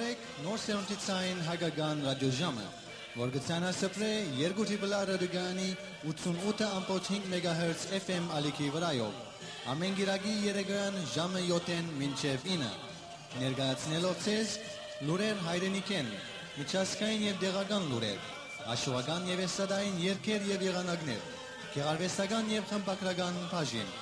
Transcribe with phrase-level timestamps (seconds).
[0.00, 2.62] սփրեք նոր սերունդի ցայն հայկական ռադիոժամը,
[3.20, 5.66] որ գցանա սփրե երկու տիպլա ռադիոգանի
[6.12, 9.18] 88.5 MHz FM ալիքի վրայով։
[9.74, 12.70] Ամեն գիրագի երեգան ժամը 7-ին մինչև 9։
[13.42, 14.56] Ներկայացնելով ցեզ
[15.10, 16.10] լուրեր հայրենիքեն,
[16.56, 18.24] միջազգային եւ դեղական լուրեր,
[18.72, 21.28] աշխուհական եւ էստադային երգեր եւ եղանակներ,
[21.76, 23.94] գեղարվեստական եւ խմբակրական բաժին,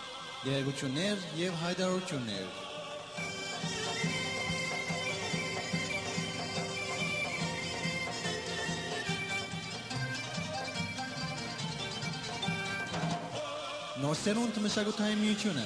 [0.47, 2.68] երեգություններ եւ հայտարարություններ։
[14.09, 15.63] Նոր սերունդ մշակութային միությունը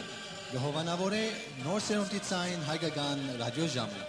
[0.51, 1.21] գհովանավոր է
[1.63, 4.01] նոր սերունդի ցայն հայկական ռադիոժամը։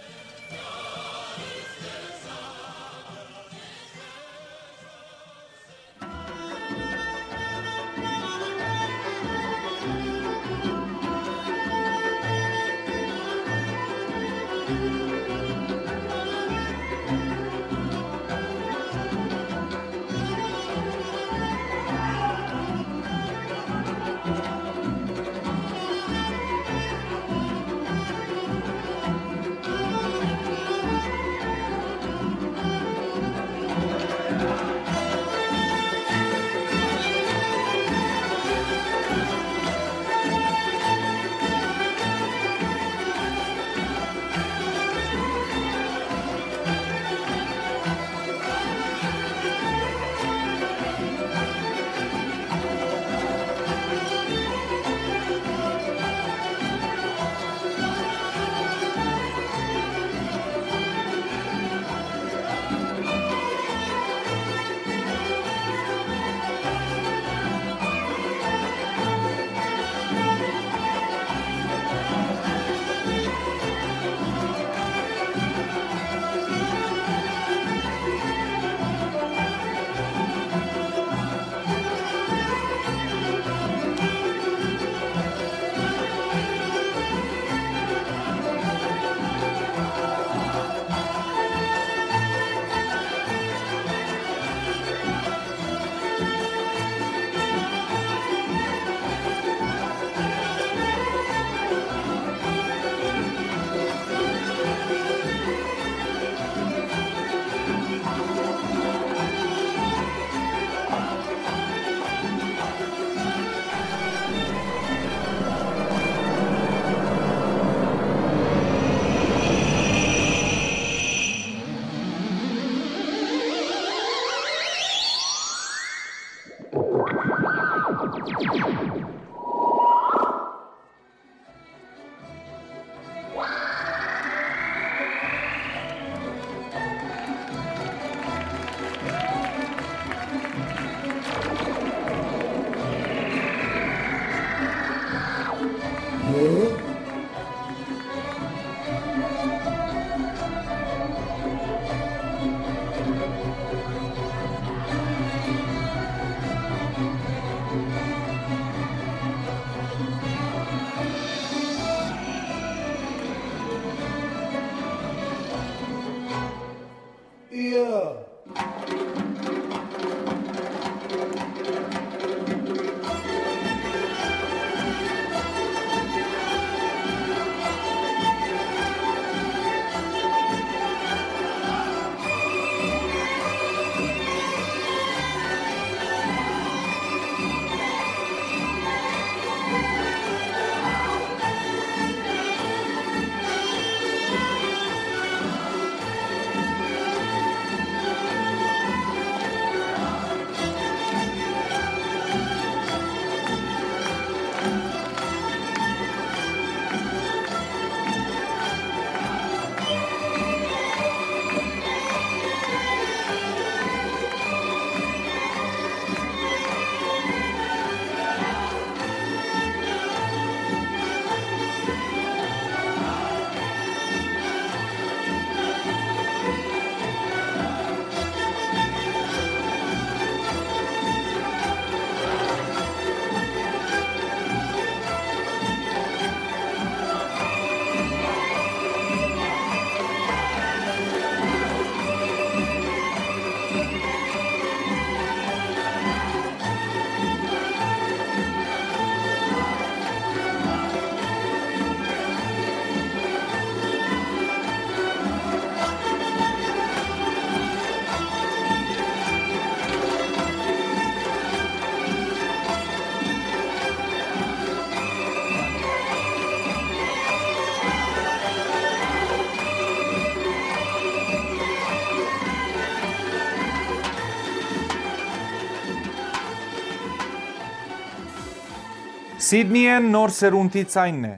[279.44, 281.32] Սիդնիեն նոր սերունդի ցայնն է։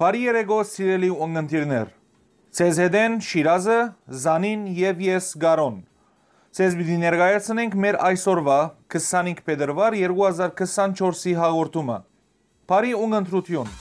[0.00, 1.90] Բարի երեկո սիրելի ունգընտիրներ։
[2.56, 3.76] Ցեզ հետ են Շիրազը,
[4.22, 5.76] Զանին եւ ես Գարոն։
[6.56, 8.58] Ցեզ պիտի ներկայացնենք մեր այսօրվա
[8.96, 11.98] 25 փետրվար 2024-ի հաղորդումը։
[12.72, 13.74] Բարի ունգընտրություն։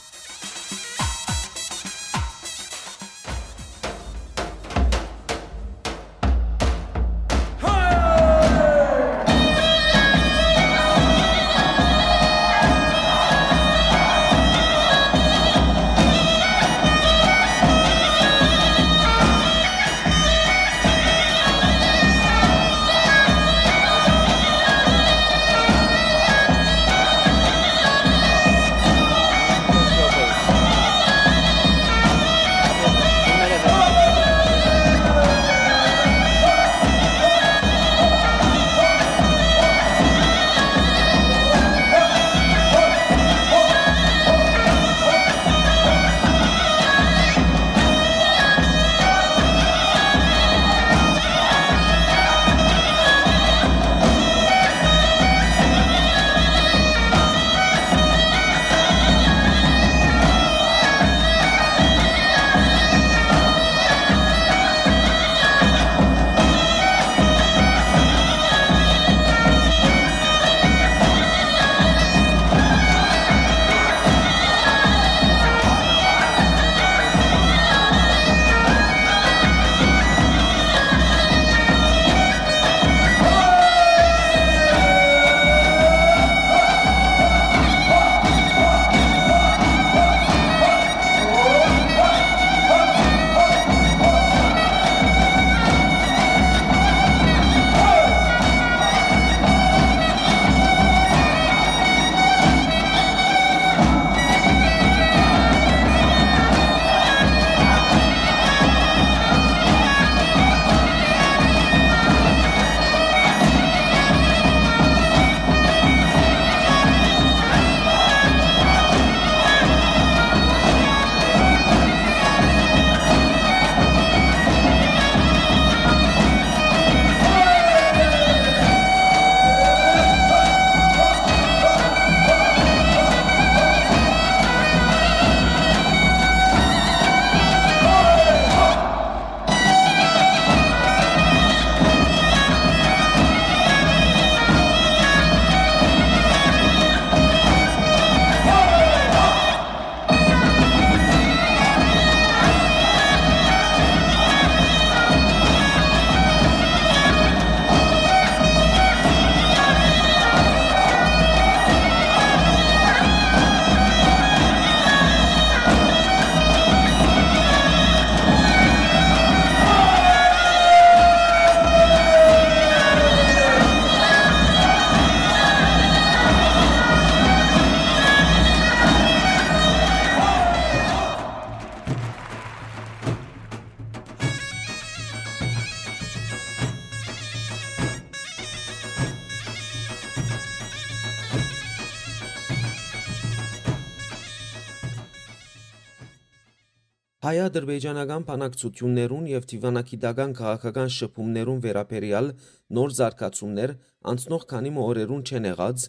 [197.64, 202.28] հայ-ադրբեջանական բանակցություններուն եւ դիվանագիտական քաղաքական շփումներուն վերաբերյալ
[202.76, 203.74] նոր զարգացումներ
[204.12, 205.86] անցնող քանի օրերուն չեն եղած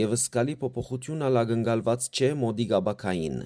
[0.00, 3.38] եւ սկալի փոփոխություն ալագնգալված չէ մոդիգաբակային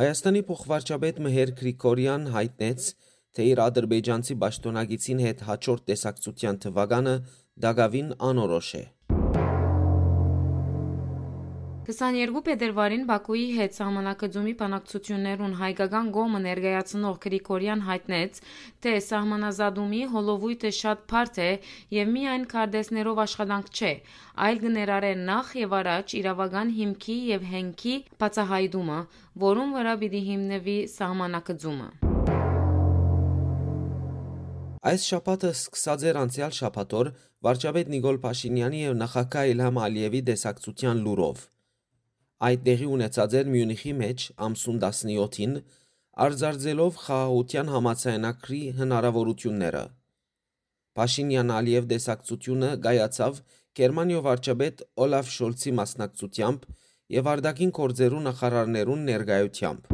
[0.00, 2.90] Հայաստանի փոխվարչապետ Մհեր Գրիգորյան հայտնեց,
[3.36, 7.16] թե իր ադրբեջանցի պաշտոնագիտին հետ հաջորդ տեսակցության թվականը
[7.66, 8.84] դակավին անորոշ է։
[11.88, 18.40] 22 փետրվարին Բաքուի հետ սահմանակցումի բանակցություններուն հայկական գոմը ներկայացնող Գրիգորյան հայտնեց,
[18.84, 21.48] թե սահմանազատումի հոլովույթը շատ բարդ է
[21.96, 23.94] եւ միայն քարտեզներով աշխատանք չէ,
[24.48, 29.00] այլ կներառե նախ եւ առաջ իրավական հիմքի եւ հենքի բացահայտումը,
[29.48, 31.90] որում վրա պիտի հիմնվի սահմանակցումը։
[34.88, 37.16] Այս շաբաթը սկսած էր անցյալ շաբաթօր
[37.48, 41.48] վարչապետ Նիկոլ Փաշինյանի եւ նախագահ Իլհամ Ալիևի դեսակցության լուրով։
[42.46, 45.54] Այդ տեղի ունեցած էր Մյունիխի մեջ ամսուն 17-ին,
[46.24, 49.80] արձարձելով խաղաղության համաձայնագրի հնարավորությունները։
[50.98, 53.40] Փաշինյան-Ալիև դեսակցությունը գայացավ
[53.78, 56.70] Գերմանիո վարչապետ Օլաֆ Շոլցի մասնակցությամբ
[57.18, 59.92] եւ արդակին գործերու նախարարներուն ներկայությամբ։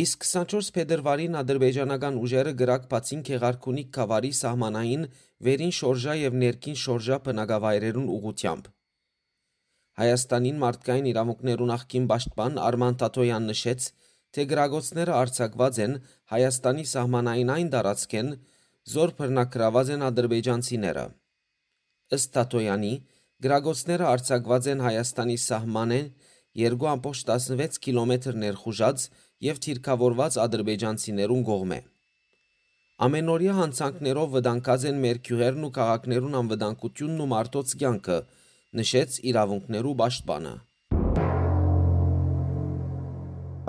[0.00, 5.08] Իսկ 24 փետրվարին ադրբեջանական ուժերը գրակացին Քեղարքունիք գավառի սահմանային
[5.48, 8.70] վերին շորժա եւ ներքին շորժա բնակավայրերուն ուղությամբ։
[10.00, 13.88] Հայաստանին մարդկային իրավունքներու նախկին պաշտպան Արման Տատոյան նշեց,
[14.34, 15.96] թե գրագոցները արձակված են
[16.32, 18.30] Հայաստանի սահմանային այն տարածքեն,
[18.94, 21.04] զոր բռնակրաված են ադրբեջանցիները։
[22.16, 22.94] Ըստ Տատոյանի,
[23.44, 26.10] գրագոցները արձակված են Հայաստանի սահմանեն
[26.60, 29.04] 2.16 կիլոմետր ներխուժած
[29.46, 31.78] եւ թիրքավորված ադրբեջանցիներուն կողմէ։
[33.06, 38.18] Ամենօրյա հանցանքներով վտանգած են մեր գյուղերն ու քաղաքներուն անվտանգությունն ու մարդոց կյանքը,
[38.78, 40.52] նշեց իրավունքներու պաշտպանը։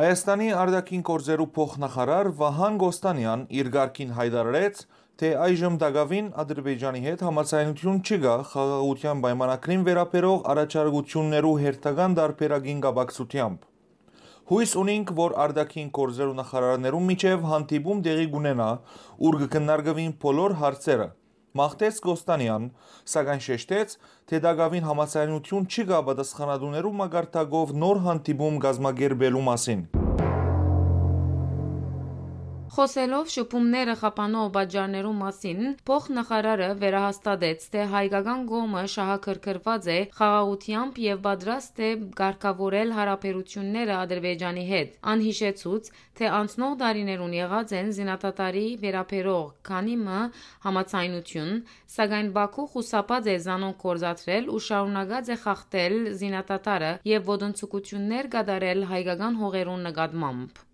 [0.02, 4.84] Հայաստանի արտաքին գործերու փոխնախարար Վահան Գոստանյան իր ղարքին հայտարարեց,
[5.22, 13.68] թե այժմ Դագավին Ադրբեջանի հետ համացայնություն չկա խաղաղության պայմանագրին վերաբերող առաջարկություններու հերթական դարբերագին կապակցությամբ։
[14.52, 18.70] Հույս ունենք, որ արտաքին գործերու նախարարներու միջև հանդիպում տեղի կունենա,
[19.28, 21.08] ուր կքննարկվին բոլոր հարցերը,
[21.60, 22.68] Մաղթեց Կոստանյան,
[23.14, 23.96] սակայն շեշտեց,
[24.32, 30.01] թե Դագավին համացայնություն չի կա պատասխանատուներու մագարտակով նոր հանդիպում գազմագերբելու մասին։
[32.72, 41.82] Խոսելով շփումները խափանող բաժարներու մասին, փոխնախարարը վերահաստատեց, թե հայկական կողմը շահագրգռված է խաղաղությամբ եւ պատրաստ
[41.88, 41.90] է
[42.22, 50.24] ղեկավարել հարաբերությունները Ադրբեջանի հետ։ Անհիշեցուց, թե անցնող տարիներուն եղած են զինատատարի վերապերող քանի մը
[50.70, 51.54] համացայնություն,
[52.00, 59.42] սակայն Բաքու խուսափած է զանոն կորզաթրել ու շարունակած է խախտել զինատատարը եւ ոտնձգություններ կատարել հայկական
[59.44, 60.71] հողերուն նկատմամբ։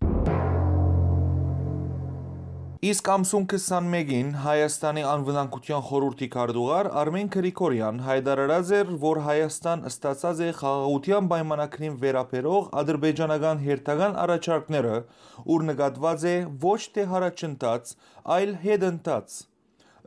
[2.78, 10.50] Իսկ ամսուն 21-ին Հայաստանի անվտանգության խորհրդի քարտուղար Արմեն Գրիգորյան հայտարարած էր, որ Հայաստան ստացած է
[10.60, 14.94] խաղաղության պայմանագրին վերաբերող ադրբեջանական հերթական առաջարկները,
[15.42, 16.36] ուր նկատված է
[16.68, 17.94] ոչ թե հարաճընթաց,
[18.38, 19.38] այլ հետընթաց։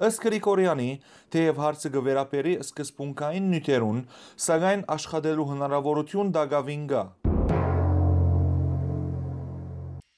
[0.08, 0.92] Ըստ Գրիգորյանի,
[1.36, 4.00] թեև հարցը կվերապերի սկզբունքային նյութերուն,
[4.48, 7.04] սակայն աշխատելու հնարավորություն դակավին կա։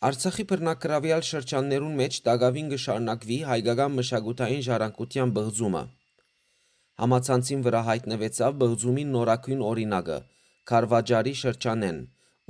[0.04, 5.84] Արցախի բռնակրավիալ շրջաններուն մեջ Տագավին կշարնակվի հայկական մշակութային ժառանգության բղձումը։
[7.04, 10.18] Համացանցին վրա հայտնվեցավ բղձումի նորակույն օրինակը՝
[10.72, 12.02] Խարվաճարի շրջանեն,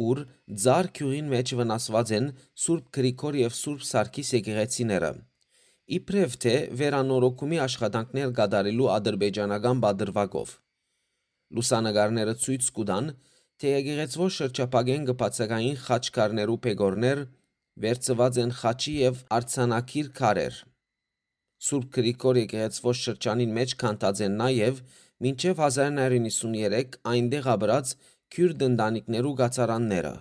[0.07, 0.24] ուր
[0.63, 2.31] Ձար քյուղին մեջ վնասված են
[2.63, 5.13] Սուրբ Գրիգոր եւ Սուրբ Սարգիս եկեղեցիները։
[6.00, 10.57] Իբրև թե վերանորոգումի աշխատանքներ կատարելու ադրբեջանական բادرվագով
[11.53, 13.13] լուսանգարները ցույց կտան,
[13.62, 17.19] թե եկեղեցվոր շրջապագեն կբացակային խաչքարներու պեգորներ,
[17.81, 20.59] վերծված են խաչի եւ արցանակիր քարեր։
[21.63, 24.81] Սուրբ Գրիգոր եկեղեցվո շրջանին մեջ քանտած են նաեւ
[25.23, 27.95] մինչև 1993 այնտեղ ապրած
[28.35, 30.13] քյուրդ ընտանիքներու գացարանները։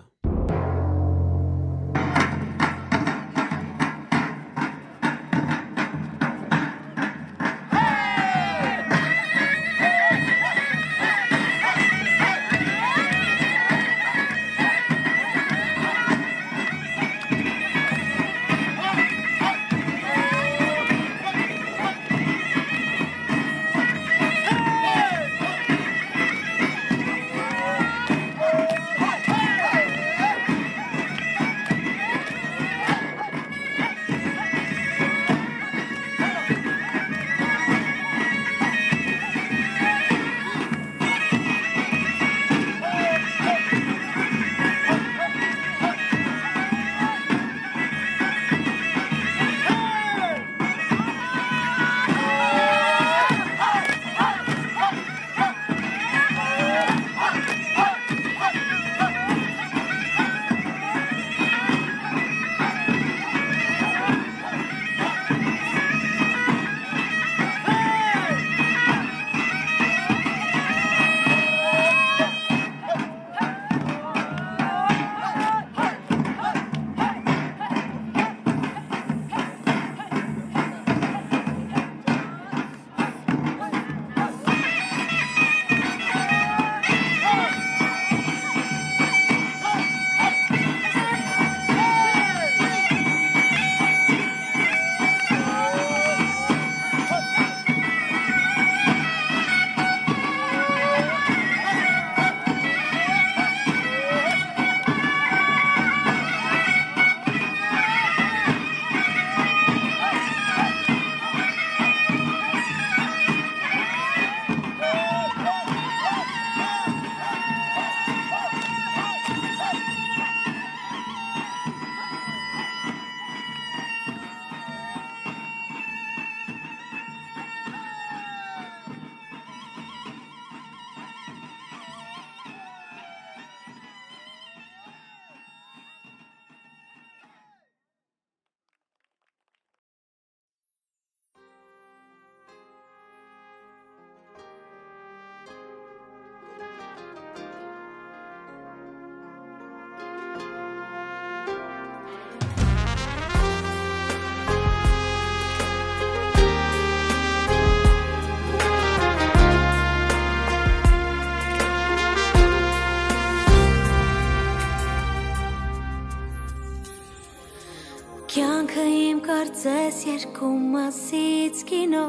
[169.63, 172.07] ձեզ երկու մասից կինո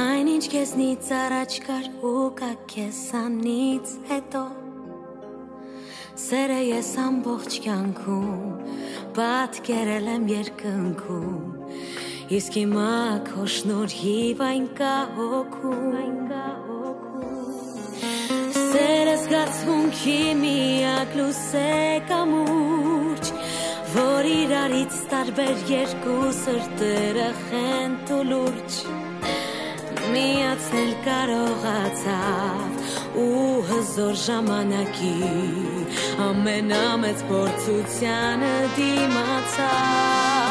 [0.00, 4.42] Այնինչ քեզնից առաջ կար ու կա քեզանից հետո
[6.24, 8.32] Սերը ես ամբողջ կյանքում
[9.18, 11.36] պատկերել եմ երկնքում
[12.38, 12.96] Իսկ հիմա
[13.28, 16.20] քո շնորհիվ այն կա հոգում այն
[18.56, 21.70] Սերը զգացմունքի միակ լուսե
[22.08, 23.30] կամուրջ
[23.90, 28.76] որ իրարից տարբեր երկու սրտերը խենթ ու լուրջ
[30.12, 32.68] միացնել կարողացավ
[33.24, 35.16] ու հզոր ժամանակի
[36.28, 40.49] ամենամեծ փորձությանը դիմացավ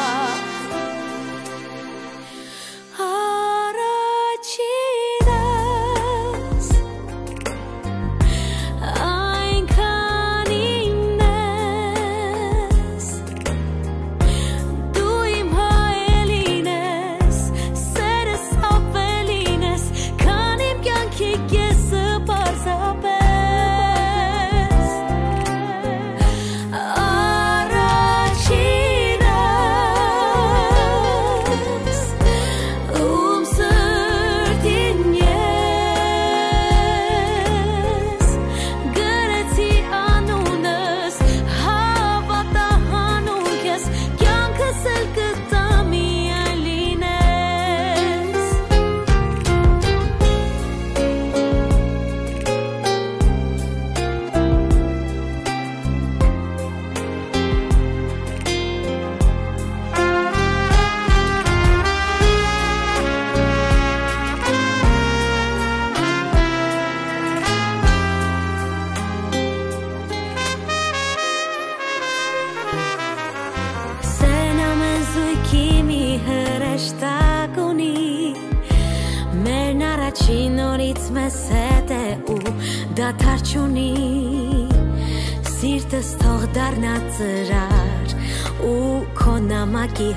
[89.99, 90.13] Hi,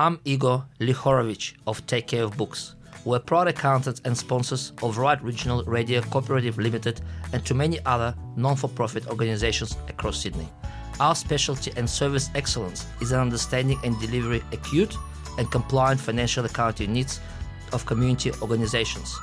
[0.00, 2.74] I'm Igor Lihorovich of Take Care of Books.
[3.04, 7.02] We're proud accountants and sponsors of Right Regional Radio Cooperative Limited
[7.34, 10.48] and to many other non for profit organizations across Sydney.
[11.00, 14.96] Our specialty and service excellence is in understanding and delivering acute
[15.36, 17.20] and compliant financial accounting needs
[17.74, 19.18] of community organizations.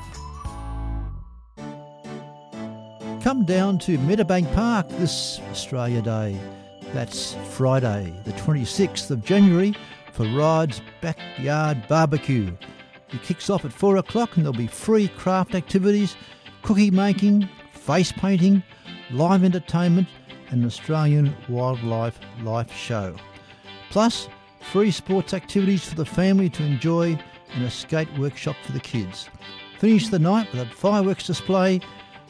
[3.24, 6.40] Come down to Meadowbank Park this Australia Day.
[6.94, 9.74] That's Friday, the 26th of January,
[10.14, 12.56] for Rod's Backyard Barbecue.
[13.10, 16.16] It kicks off at 4 o'clock and there'll be free craft activities,
[16.62, 18.62] cookie making, face painting,
[19.12, 20.08] live entertainment,
[20.50, 23.16] and an Australian wildlife life show.
[23.90, 24.30] Plus,
[24.72, 27.18] free sports activities for the family to enjoy
[27.54, 29.30] and a skate workshop for the kids.
[29.80, 31.80] Finish the night with a fireworks display,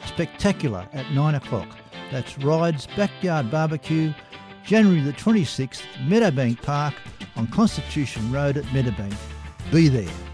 [0.04, 1.68] spectacular at 9 o'clock.
[2.10, 4.12] That's Ride's Backyard Barbecue,
[4.64, 6.94] January the 26th, Meadowbank Park
[7.36, 9.16] on Constitution Road at Meadowbank.
[9.72, 10.27] Be there.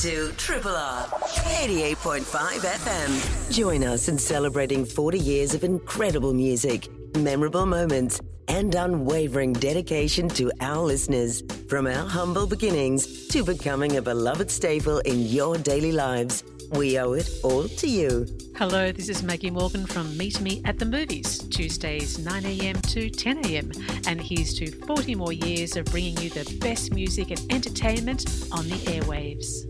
[0.00, 3.52] To Triple R 88.5 FM.
[3.52, 10.50] Join us in celebrating 40 years of incredible music, memorable moments, and unwavering dedication to
[10.62, 11.42] our listeners.
[11.68, 17.12] From our humble beginnings to becoming a beloved staple in your daily lives, we owe
[17.12, 18.26] it all to you.
[18.56, 24.06] Hello, this is Maggie Morgan from Meet Me at the Movies, Tuesdays 9am to 10am.
[24.06, 28.68] And here's to 40 more years of bringing you the best music and entertainment on
[28.68, 29.66] the airwaves.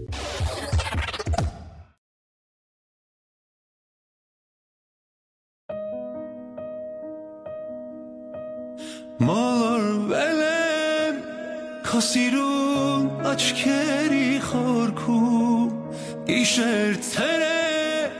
[16.51, 18.15] Իշեր ցերեկ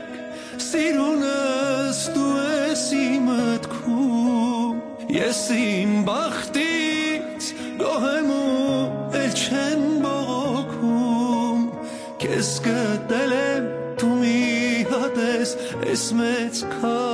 [0.63, 4.77] սիրունս դու ես իմ մտքում
[5.17, 7.49] ես իմ բախտից
[7.81, 8.87] գոհեմ ու
[9.19, 11.69] էլ չեն բողոքում
[12.23, 14.41] քեզ գտել եմ դու մի
[14.95, 15.23] հատ
[15.91, 17.10] ես մեծ քաղաքում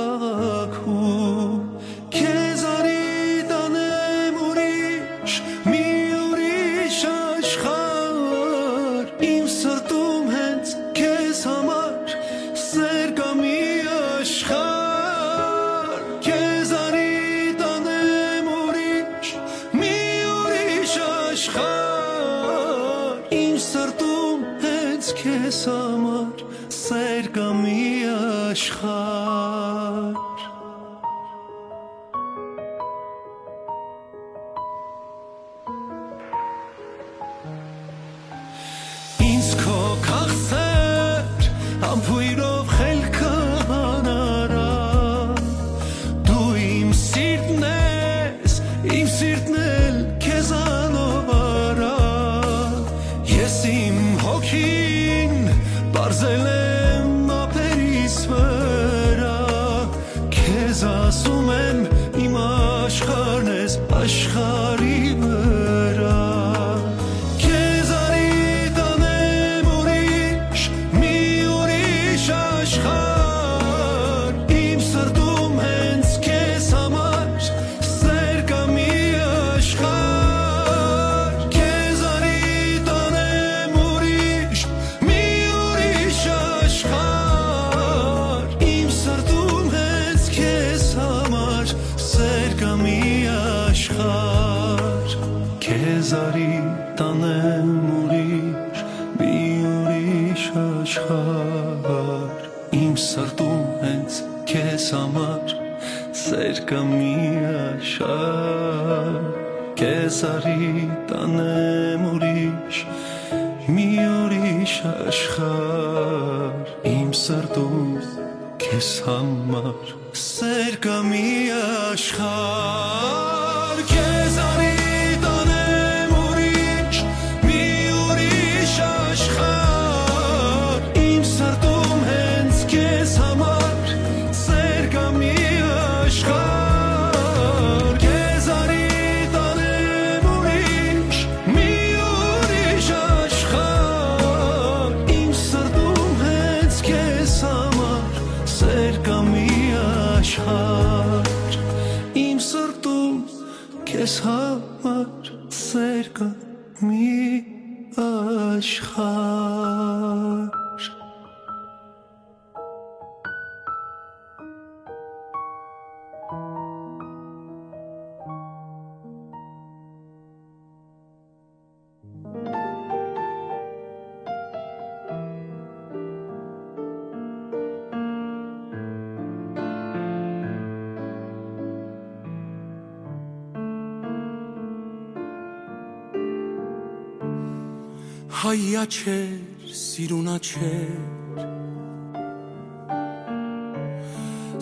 [188.28, 191.38] հայա չեր սիրունա չեր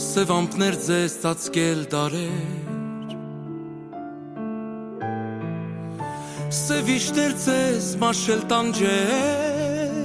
[0.05, 3.11] Սևամպներ ձեզ ծածկել դարեր
[6.61, 9.99] Սևիշներ ձեզ մաշել տանջեր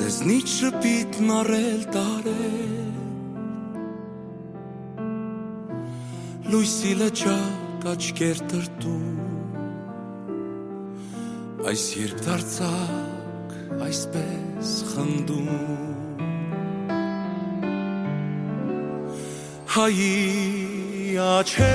[0.00, 2.96] Ձեզնից շպիտն առել տարեր
[6.48, 9.07] Լույսի լճակ աչքեր տրտում
[11.68, 13.50] Այս երբ դարձակ
[13.84, 15.48] այսպես խնդում
[19.74, 21.68] Հայի աչեր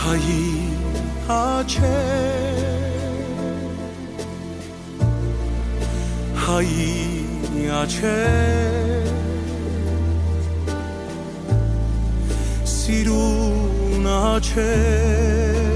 [0.00, 0.42] Հայի
[1.36, 2.66] աչեր
[6.48, 6.92] Հայի
[7.78, 9.12] աչեր
[12.74, 13.37] սիրուն
[14.18, 15.68] աչեր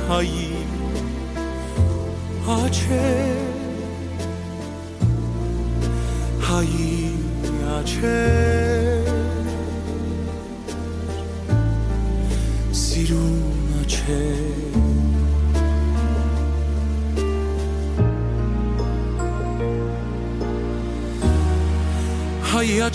[0.08, 0.48] հայի
[2.56, 3.52] աչեր
[6.48, 6.88] հայի
[7.76, 8.83] աչեր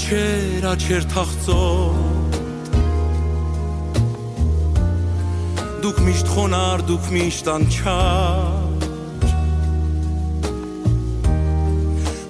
[0.10, 2.38] աչեր աչեր թախծոտ
[5.84, 8.88] դուք միշտ խոնար դուք միշտ անչար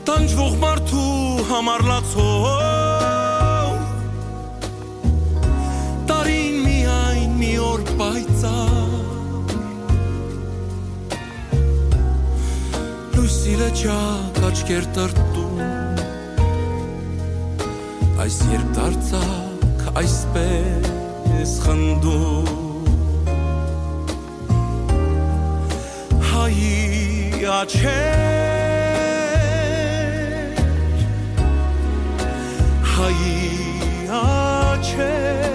[0.10, 2.44] տանջվող մարդու համար լացող
[6.12, 8.92] տարին միայն մի օր պայծառ
[13.16, 15.29] լույսի լճակ աչքեր տրտում
[18.30, 22.50] այս երբ դարձակ այսպես խնդում
[26.30, 26.76] հայի
[27.56, 28.62] աչեր
[32.92, 33.34] հայի
[34.20, 35.50] աչեր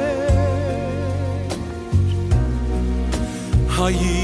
[3.77, 4.19] հայի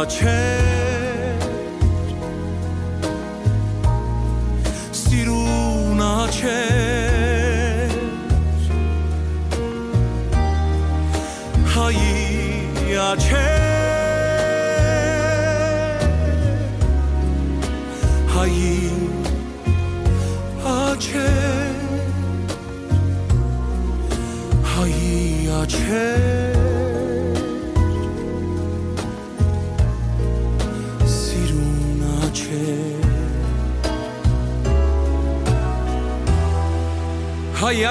[0.00, 0.67] աչեր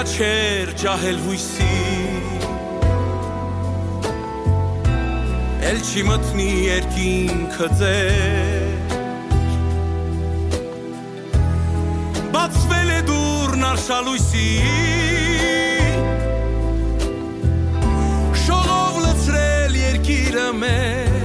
[0.08, 1.66] հայա չեր ջահել հույսի
[5.68, 8.94] էլ չի մտնի երկինքը ձեր
[12.36, 14.46] բացվել է դուրն արշալույսի
[18.46, 21.20] շողով լցրել երկիրը մեր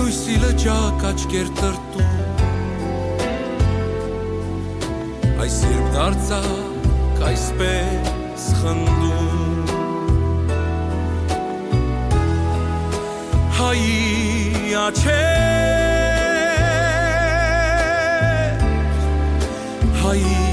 [0.00, 1.79] լույսի լճակ աչքեր տրտում
[5.94, 9.40] դարձակ այսպես խնդում
[13.58, 15.40] հայի աչեր
[20.02, 20.49] հայի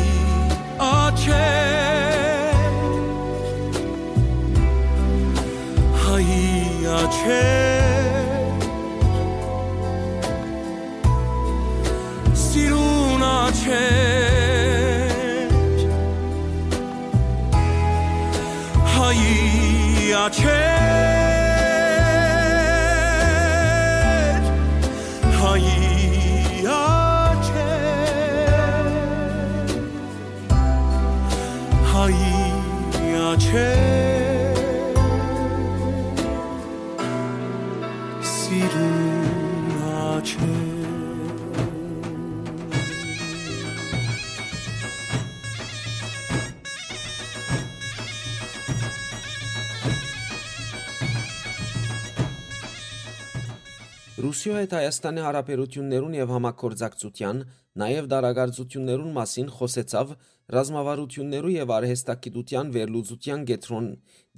[54.27, 57.37] Ռուսիո հետ Հայաստանի հարաբերություններուն եւ համագործակցության,
[57.79, 60.09] նաեւ դարագարձություններուն մասին խոսեցավ
[60.55, 63.87] ռազմավարություններու եւ արհեստագիտության վերլուծության գետրոն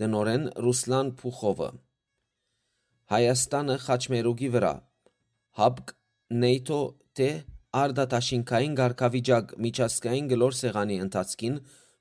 [0.02, 1.70] դնորեն Ռուսլան Փուխովը։
[3.16, 4.74] Հայաստանը խաչմերուկի վրա
[5.64, 5.96] հապկ
[6.46, 6.80] NATO
[7.18, 7.32] թե
[7.82, 11.60] արդատաշինքային ղարքավիճակ միջազգային գլոր սեղանի ընթացքին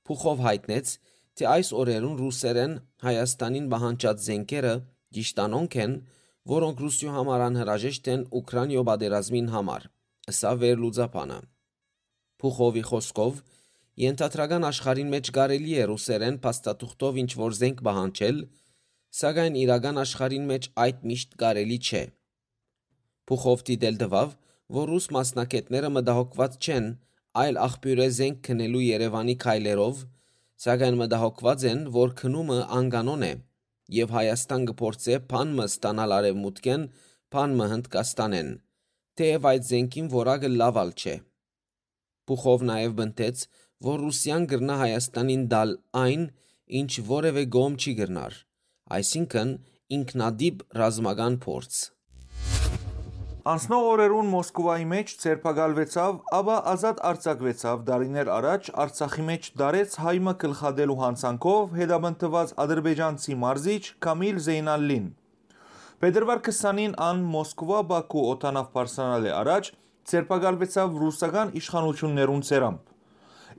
[0.09, 0.95] փուխով հայտնեց,
[1.41, 4.77] թե այս օրերուն ռուսերեն Հայաստանին բահանջած զենքերը
[5.17, 5.99] ճիշտանոնք են,
[6.49, 9.87] որոնք Ռուսիո համար անհրաժեշտ են Ուկրաինայո պատերազմին համար։
[10.39, 11.39] Սա վերլուծապանը։
[12.39, 13.41] Փուխովի խոսքով
[13.99, 18.37] Ենթադրական աշխարհին մեջ կարելի է ռուսերեն փաստաթուղթով ինչ որ զենք բանջել,
[19.19, 22.03] սակայն իրական աշխարհին մեջ այդ միշտ կարելի չէ։
[23.29, 24.37] Փուխով դիտել դվավ,
[24.79, 26.87] որ ռուս մասնակետները մտահոգված չեն,
[27.43, 30.05] այլ աղբյուրե զենք քնելու Երևանի քայլերով,
[30.69, 33.33] սակայն մտահոգված են, որ քնումը անկանոն է
[33.97, 36.83] եւ Հայաստան կփորձե բանմը ստանալ արևմուտքեն,
[37.35, 38.51] բանմը Հնդկաստանեն,
[39.19, 41.15] թեև այդ զենքին որակը լավալ չէ։
[42.29, 43.45] Փուխով նաև բնտեց,
[43.89, 46.25] որ Ռուսիան գրնա Հայաստանին դալ այն,
[46.79, 48.35] ինչ որևէ գոմ չի գրնար,
[48.99, 49.55] այսինքն
[49.99, 51.79] ինքնադիպ ռազմական փորձ։
[53.49, 60.97] Անցնող օրերուն Մոսկվայի մեջ ցերպակալվեցավ, ապա ազատ արձակվեցավ դարիներ առաջ Արցախի մեջ դարեց հայմը գլխադելու
[61.03, 65.07] հանցանքով հետաբնտված ադրբեջանցի մարզիչ Կամիլ Զեյնալին։
[66.05, 69.73] Փետրվար 20-ին ան Մոսկվա Բաքու օտանավ պարսանալ է առաջ
[70.13, 72.93] ցերպակալվեցավ ռուսական իշխանություններուն ցերամբ։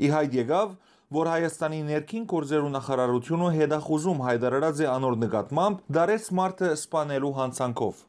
[0.06, 0.78] Ի հայտ եկավ,
[1.18, 8.06] որ Հայաստանի ներքին գործերու նախարարությունը հետախուզում հայտարարած է անոր նկատմամբ դարեց մարտը սպանելու հանցանքով։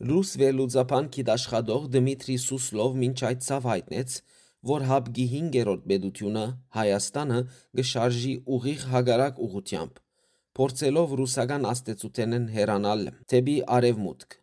[0.00, 4.14] Ռուս վերլուծապան գիտաշխատող Դմիտրի Սուսլով մինչ այդ ցավ հայտնեց,
[4.70, 6.44] որ հապգի 5-րդ բեդությունը
[6.78, 7.42] Հայաստանը
[7.80, 10.02] գշարժի ուղիղ հագարակ ուղությամբ,
[10.56, 14.40] փորձելով ռուսական աստեցութենեն հերանալ թեպի արևմուտք։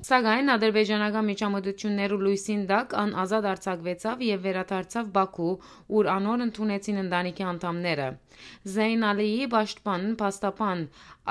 [0.00, 5.48] Սակայն ադրբեջանական միջամտություններու լույսին տակ ան ազատ արձակվեցավ եւ վերադարձավ Բաքու,
[5.98, 8.06] ուր անոր ընդունեցին ընտանիքի անդամները։
[8.74, 10.84] Զեյն Ալիի պաշտպան փաստապան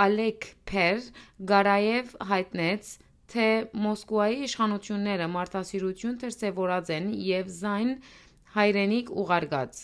[0.06, 1.08] Ալեք Փեր
[1.50, 2.92] Գարաև հայտնեց,
[3.34, 3.48] թե
[3.90, 7.96] Մոսկվայի իշխանությունները մարտահրավերություն դրսևորած են եւ զայն
[8.60, 9.82] հայրենիք ուղարկած։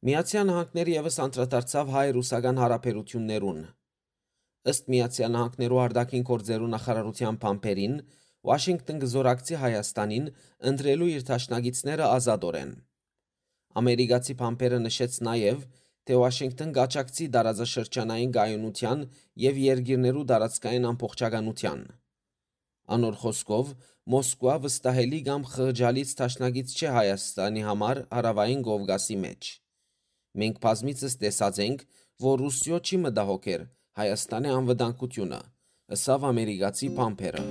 [0.00, 3.60] Միացյալ Նահանգները եւս անդրադարձավ հայ-ռուսական հարաբերություններուն
[4.68, 7.94] Ըստ Միացյալ Նահանգներու արտաքին գործերու նախարարության փամփերին,
[8.48, 10.26] Վաշինգտոն գզորակցի Հայաստանին
[10.70, 12.74] ընտրելու իր ճաշնագիցները ազատորեն։
[13.80, 15.64] Ամերիկացի փամփերը նշեց նաև,
[16.08, 19.02] թե Վաշինգտոն գաճակցի դարաձաշրջանային գայունության
[19.44, 21.82] եւ երկիրներու դարածքային ամբողջականության։
[23.00, 23.74] Անոր խոսքով
[24.10, 29.50] Մոսկվա վստահելի կամ խղճալից ճաշնագից չէ Հայաստանի համար հարավային Կովկասի մեջ։
[30.40, 31.84] Մենք բազմիցս տեսած ենք,
[32.24, 33.68] որ Ռուսիո չի մտահոգեր
[34.00, 35.40] Հայաստանի անվտանգությունը,
[35.96, 37.44] ըսավ ամերիկացի Պամփերը։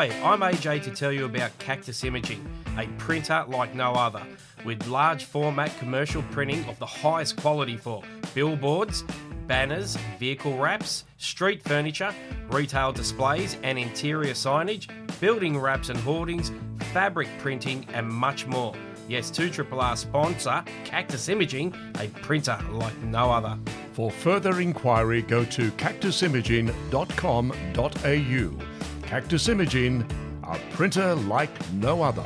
[0.00, 2.42] Hi, I'm AJ to tell you about Cactus Imaging,
[2.78, 4.22] a printer like no other,
[4.64, 9.04] with large format commercial printing of the highest quality for billboards,
[9.46, 12.14] banners, vehicle wraps, street furniture,
[12.48, 14.88] retail displays and interior signage,
[15.20, 16.50] building wraps and hoardings,
[16.94, 18.72] fabric printing, and much more.
[19.06, 23.58] Yes, 2RRR sponsor Cactus Imaging, a printer like no other.
[23.92, 28.69] For further inquiry, go to cactusimaging.com.au.
[29.10, 30.08] Cactus Imaging,
[30.44, 32.24] a printer like no other.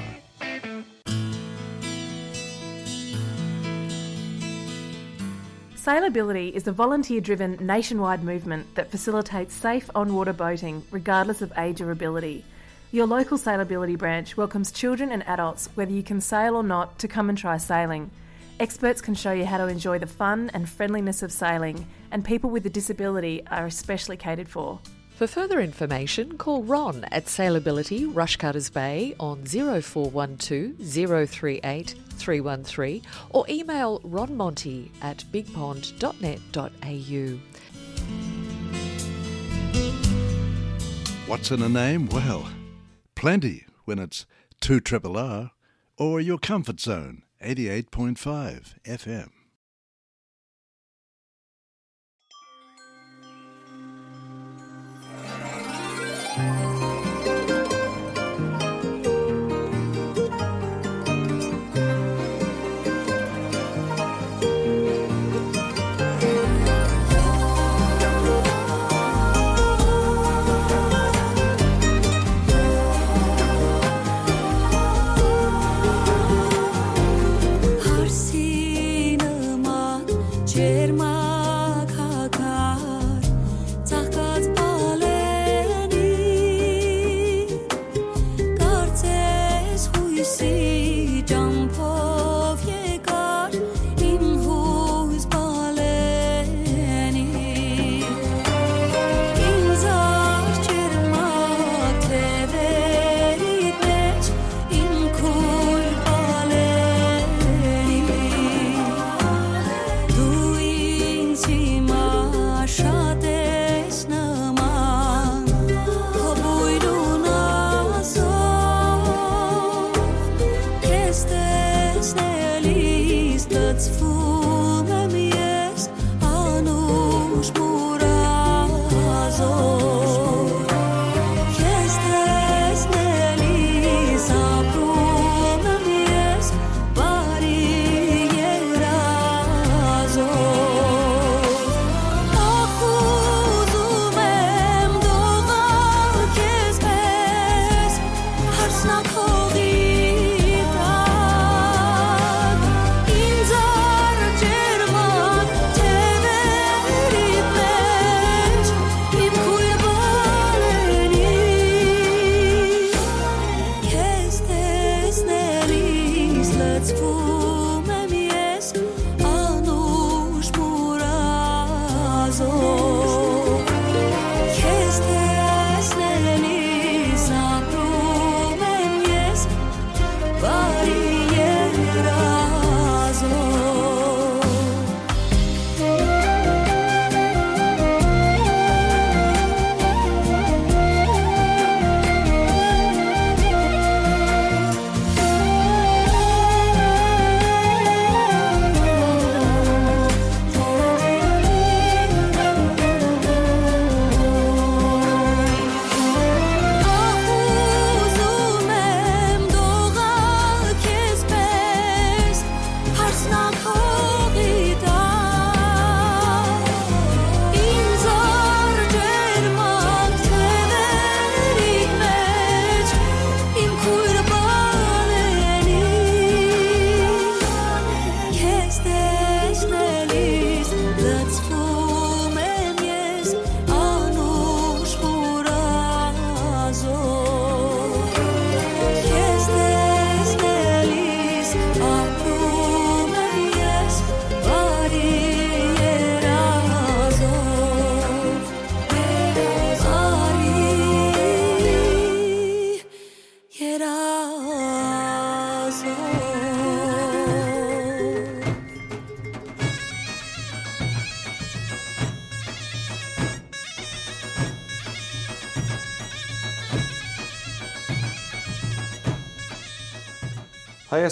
[5.77, 11.55] Sailability is a volunteer driven nationwide movement that facilitates safe on water boating regardless of
[11.57, 12.45] age or ability.
[12.93, 17.09] Your local Sailability branch welcomes children and adults, whether you can sail or not, to
[17.09, 18.11] come and try sailing.
[18.61, 22.51] Experts can show you how to enjoy the fun and friendliness of sailing, and people
[22.51, 24.81] with a disability are especially catered for.
[25.25, 34.01] For further information, call Ron at Sailability Rushcutters Bay on 0412 038 313 or email
[34.01, 37.39] ronmonty at bigpond.net.au.
[41.27, 42.07] What's in a name?
[42.11, 42.51] Well,
[43.15, 44.27] plenty when it's
[44.61, 45.53] 2 triple R
[45.97, 49.31] or your comfort zone 88.5 FM.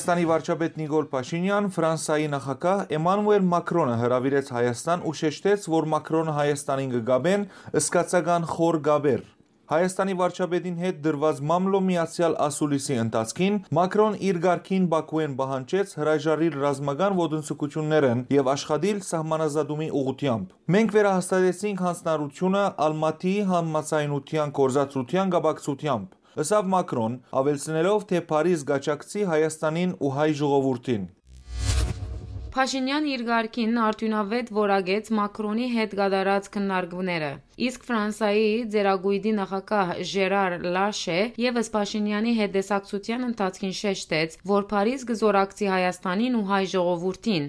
[0.03, 6.89] Հայաստանի վարչապետ Նիկոլ Փաշինյան Ֆրանսայի նախագահ Էմանուել Մակրոնը հրավիրեց Հայաստան ու շեշտեց, որ Մակրոնը Հայաստանին
[6.95, 7.45] կգաբեն
[7.81, 9.21] ըսկացական խոր գաբեր։
[9.73, 17.15] Հայաստանի վարչապետին հետ դրված մամլո միացյալ ասուլիսի ընթացքին Մակրոն իր ղարքին Բաքուեն բահանջեց հրաժարիլ ռազմական
[17.23, 28.05] ոտնսկություններն եւ աշխատիլ սահմանազատումի ուղությամբ։ Մենք վերահաստատեցինք հանձնարարությունը Ալմատիի համացայնության կորզացության գաբակցությամբ ըսավ Մակրոն, ավելցնելով,
[28.09, 31.03] թե Փարիզ գաչակցի Հայաստանին ու հայ ժողովրդին։
[32.53, 37.31] Փաշինյան իր ղարքին արդյունավետ որագեց Մակրոնի հետ գդարած քննարկումները։
[37.69, 45.73] Իսկ Ֆրանսայի ձերագույդի նախագահ Ժերար Լաշե եւս Փաշինյանի հետ դեսակցության ընթացքին շեշտեց, որ Փարիզ գզորակցի
[45.77, 47.49] Հայաստանին ու հայ ժողովրդին։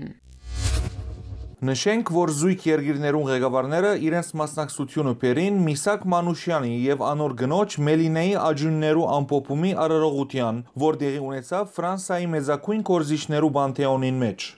[1.64, 9.05] Նշենք, որ զույգ երկիրներուն ղեկավարները իրենց մասնակցությունը բերին Միսակ Մանուշյանի եւ անոր գնոջ Մելինեի աջուններու
[9.18, 14.49] ամփոփումի արարողության, որ տեղի ունեցավ Ֆրանսայի մեծակույն կորզիչներու բանթեոնին մեջ։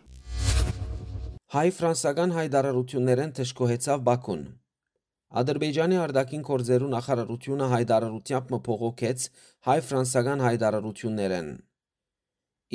[1.57, 4.43] Հայ-ֆրանսական հայդարարություններեն թշկոհեցավ Բաքուն։
[5.45, 9.29] Ադրբեջանի արտաքին գործերու նախարարությունը հայդարարությամբ մփողոքեց
[9.69, 11.49] հայ-ֆրանսական հայդարարություններեն։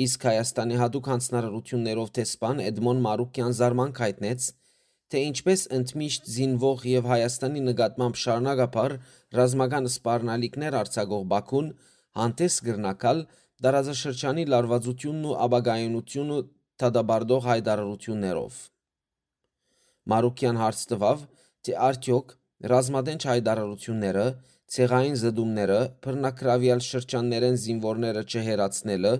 [0.01, 4.45] Իսկ Հայաստանի հadoop հանձնարարություններով տեսփան Էդմոն Մարուկյան զարմանք հայտնեց,
[5.11, 8.95] թե ինչպես ընդմիշտ զինվող եւ Հայաստանի նկատմամբ շարունակապար
[9.37, 11.67] ռազմական սպառնալիքներ արձակող Բաքուն
[12.21, 13.19] հանդես գրնակալ
[13.65, 16.37] դարաձաշրջանի լարվածությունն ու աբագայունությունը
[16.81, 18.55] դադարդող հայդարարություններով։
[20.11, 21.19] Մարուկյան հարց տվավ,
[21.61, 22.33] թե արդյոք
[22.71, 24.25] ռազմադենչ հայդարարությունները,
[24.71, 29.13] ցեղային զդումները, բռնակրավյալ շրջաններեն զինվորները չհերացնելը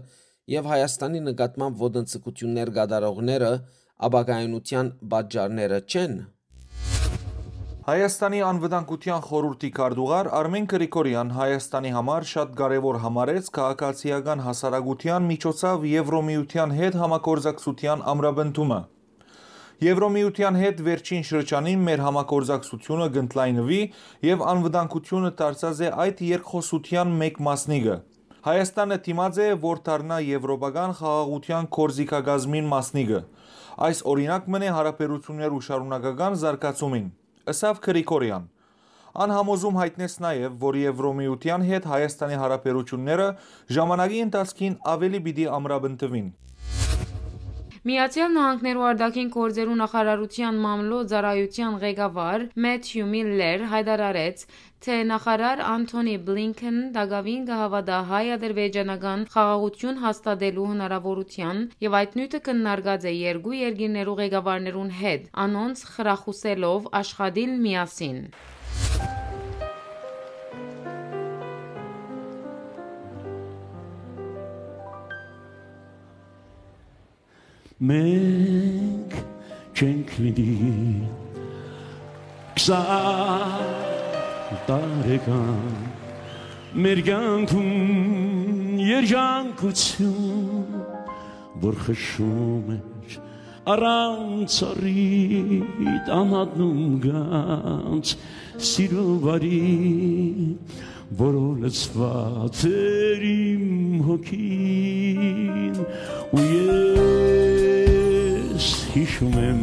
[0.50, 3.50] եւ Հայաստանի նկատմամբ ոտնձգություններ գդարողները
[4.08, 6.16] աբագայունության պատճառները չեն։
[7.82, 16.76] Հայաստանի անվտանգության խորհրդի քարտուղար Արմեն Գրիգորյան Հայաստանի համար շատ կարևոր համարեց քաղաքացիական հասարակության միջոցով Եվրոմիության
[16.78, 18.80] հետ համագործակցության ամրապնդումը։
[19.82, 23.82] Եվրոմիության հետ վերջին շրջանին մեր համագործակցությունը գտնլայնվի
[24.30, 27.96] եւ անվտանգությունը դարձած է այդ երկխոսության մեկ մասնիկը։
[28.42, 33.20] Հայաստանը դիմաց է, որ դառնա եվրոպական խաղաղության կորզիկագազմին մասնիկը։
[33.88, 37.06] Այս օրինակ մնե հարաբերություններ ու շարունակական զարգացումին
[37.54, 38.50] ըսավ Գրիգորյան։
[39.22, 43.32] Անհամոզում հայտնեց նաև, որ Եվրոմիության հետ Հայաստանի հարաբերությունները
[43.78, 46.32] ժամանակի ընթացքին ավելի պիտի ամրապնդվին։
[47.82, 54.44] Միացյալ Նահանգներու արտաքին գործերու նախարարության մամլո ծառայության ղեկավար Մեթյու Միլլեր հայտարարեց,
[54.82, 63.14] թե նախարար Անթոնի Բլինքեն դակավին կհավատա հայ-ադրբեջանական խաղաղություն հաստատելու հնարավորության եւ այդ նյութը կննարկած է
[63.14, 68.26] երկու երկիրներու ղեկավարներուն հետ, անոնց խրախուսելով աշխատիլ միասին։
[77.92, 79.14] մենք
[79.78, 80.50] չենք լինի
[82.58, 84.11] քսան
[84.68, 85.80] տարեկան
[86.84, 87.72] մեր կյանքում
[88.84, 90.76] երջանկություն
[91.64, 93.16] որ խշում էր
[93.76, 98.06] առանց արիտ անհատնում գանց
[98.72, 99.62] սիրո վարի
[101.22, 103.66] որով լծված էր իմ
[104.08, 105.76] հոգին
[106.32, 109.62] ու ես հիշում եմ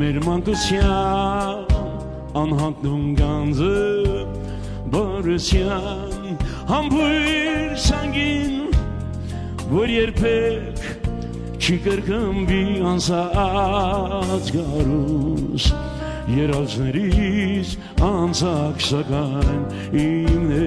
[0.00, 1.83] մեր մանկության
[2.40, 3.74] անհատնում գանձը
[4.94, 6.38] բարսյան
[6.70, 8.56] համբույր սանգին
[9.70, 10.82] որ երբեք
[11.62, 15.68] չի կրկնվի անսած գարուս
[16.34, 17.76] երազներից
[18.10, 19.62] անցակ սակայն
[20.04, 20.64] իմն է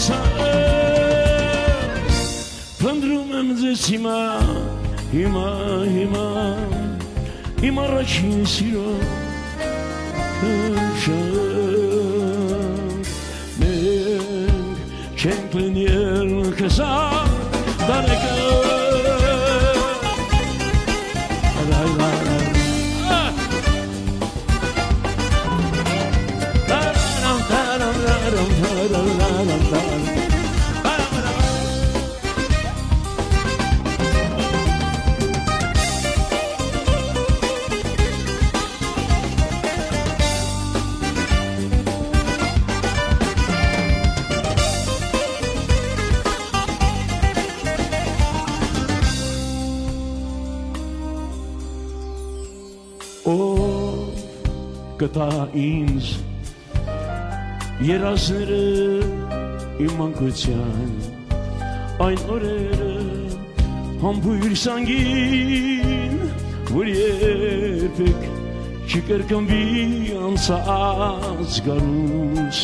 [0.00, 0.18] լուրանցա
[2.80, 4.16] Փնդրում եմ ձեզ հիմա,
[5.12, 5.48] հիմա,
[5.96, 6.24] հիմա,
[7.68, 8.94] իմ առաջին սիրո
[10.40, 11.18] կշան
[13.60, 15.44] Մենք չենք
[57.90, 58.56] երազները
[59.82, 60.90] իմ մանկության
[62.04, 62.90] այն օրերը
[64.02, 66.14] համբույր սանգին
[66.70, 68.20] որ երբեք
[68.90, 69.64] չկրկնվի
[70.28, 72.58] անցած գարուս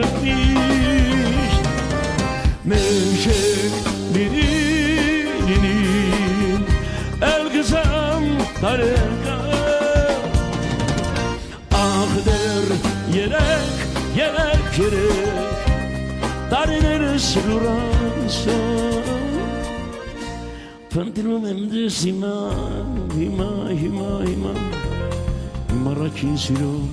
[0.00, 1.64] կրկնիշտ
[2.74, 3.72] մեջեք
[4.18, 5.40] լիրին
[7.30, 7.99] էլ գզամ տարեկա ախ
[12.26, 12.66] դեր
[13.14, 13.78] երեք
[14.16, 15.62] երեք երեք
[16.50, 19.08] տարիներս լուրանսան
[20.90, 22.34] Փնտրում եմ դες հիմա,
[23.14, 23.48] հիմա,
[23.80, 24.52] հիմա, հիմա
[25.76, 26.88] Իմ առաջին սիրում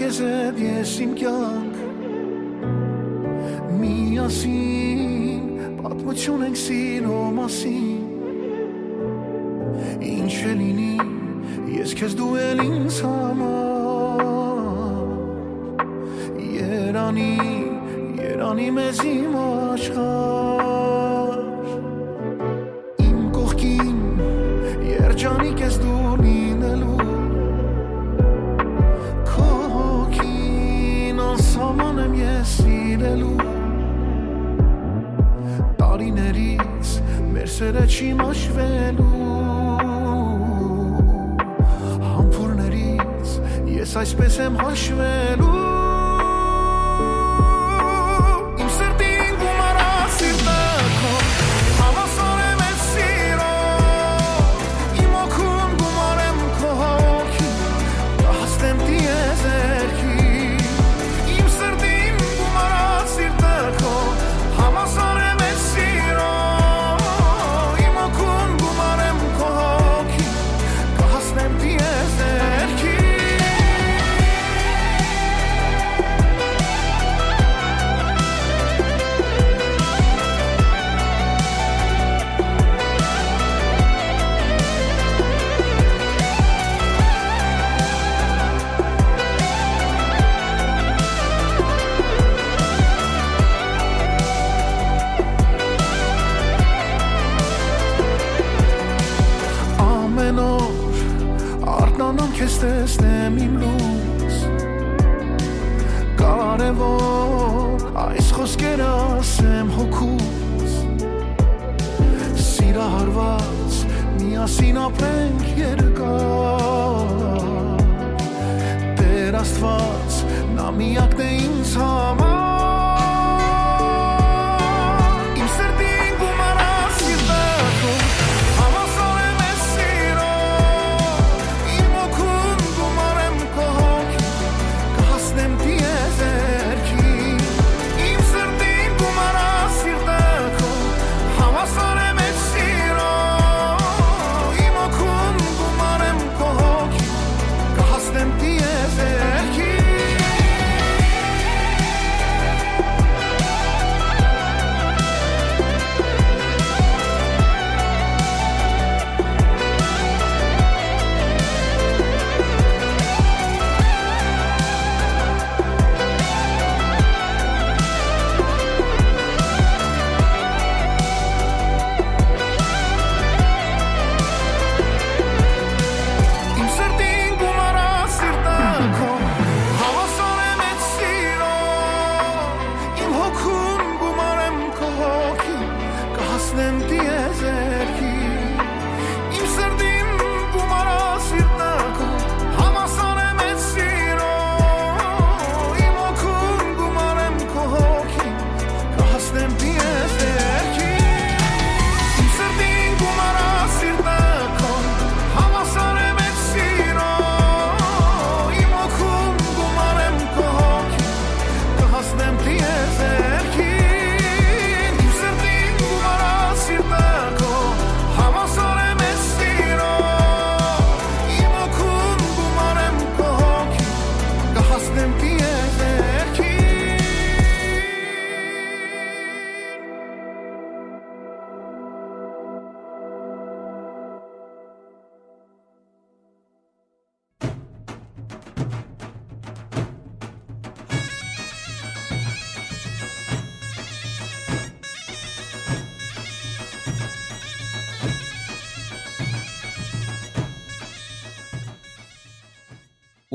[0.00, 1.74] քեզ հետ ես իմ կյանք
[3.80, 5.42] միասին
[5.82, 8.00] պատմություն ենք սիրո մասին
[10.14, 10.96] ինչ է լինի
[11.74, 12.64] ես քեզ դու էլ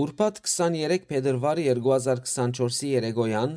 [0.05, 3.53] Ուրբաթ 23 փետրվար 2024-ի երեկոյան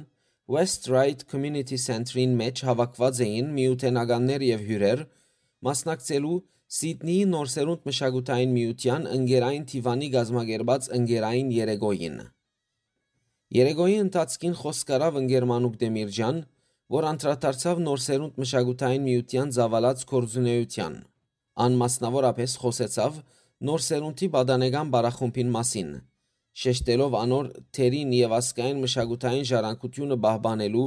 [0.54, 5.02] West Ryde Community Center-ին մեջ հավաքված էին միութենականներ եւ հյուրեր
[5.68, 6.38] մասնակցելու
[6.78, 12.18] Սիդնեի Նորսերունդ մշակութային միության ընկերային Թիվանի գազմագերբած ընկերային երեկոյին։
[13.58, 16.42] Երեկոյի ընթացքին խոսք արավ ընկեր Մանուկ Դեմիրջյան,
[16.96, 21.00] որ անդրադարձավ Նորսերունդ մշակութային միության զավալած կորձունեության։
[21.66, 23.24] Ան մասնավորապես խոսեցավ
[23.68, 25.90] Նորսերունդի բադանեգան բարախումբին մասին,
[26.58, 30.86] շեշտելով անոր թերին եւ ասկային մշակութային ժառանգությունը բահբանելու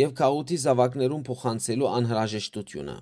[0.00, 2.96] եւ քաղուտի զավակներուն փոխանցելու անհրաժեշտությունը։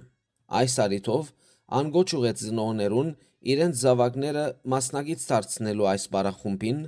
[0.58, 1.32] Այս արիթով
[1.78, 3.10] անգոչ ուղեց զնողներուն
[3.52, 6.80] իրենց զավակները մասնագից դարձնելու այս բարախումբին,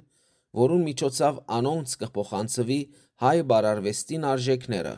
[0.61, 2.81] որուն միջոցով անոնց կփոխանցվի
[3.25, 4.95] հայ բարարվեստին արժեքները։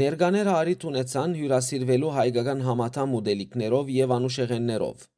[0.00, 5.09] Ներկաները արիթ ունեցան հյուրասիրվելու հայկական համաթամ ուդելիքներով եւ անուշեղեններով։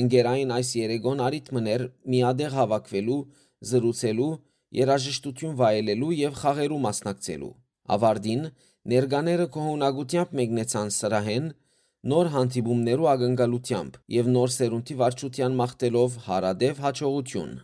[0.00, 1.82] Ընկերային այս երեգոն արիթ մներ
[2.12, 3.18] միադեղ հավաքվելու,
[3.72, 4.32] զրուցելու,
[4.82, 7.50] երաժշտություն վայելելու եւ խաղերու մասնակցելու։
[7.96, 8.46] Ավարդին
[8.92, 11.44] Ներկաները կողունակությամբ մեկնեցան սրահեն
[12.12, 17.54] նոր հանդիպումներու ակնկալությամբ եւ նոր սերունդի վարչության մաղթելով հարադև հաջողություն։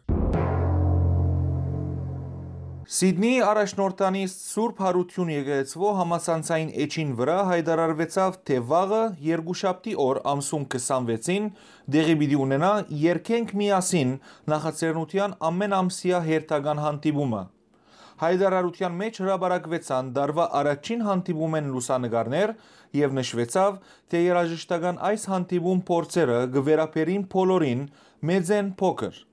[2.89, 11.51] Սիդնեի առաջնորդանի Սուրբ Հարություն եկեղեցվո համասանցային էջին վրա հայտարարվեցավ, թե վաղը երկուշաբթի օր ամսուն 26-ին
[11.99, 12.73] դեղի պիտի ունենա
[13.03, 14.17] երկենք միասին
[14.55, 17.45] նախաձեռնության ամենամսյա հերթական հանդիպումը
[18.25, 22.57] հայդարարության մեջ հրաբարակվեցան դարվա առաջին հանդիպումեն լուսանկարներ
[23.05, 27.89] եւ նշվեցավ, թե երաժշտական այս հանդիպում փորձերը գվերապերին բոլորին
[28.33, 29.28] մեծ են փոքր։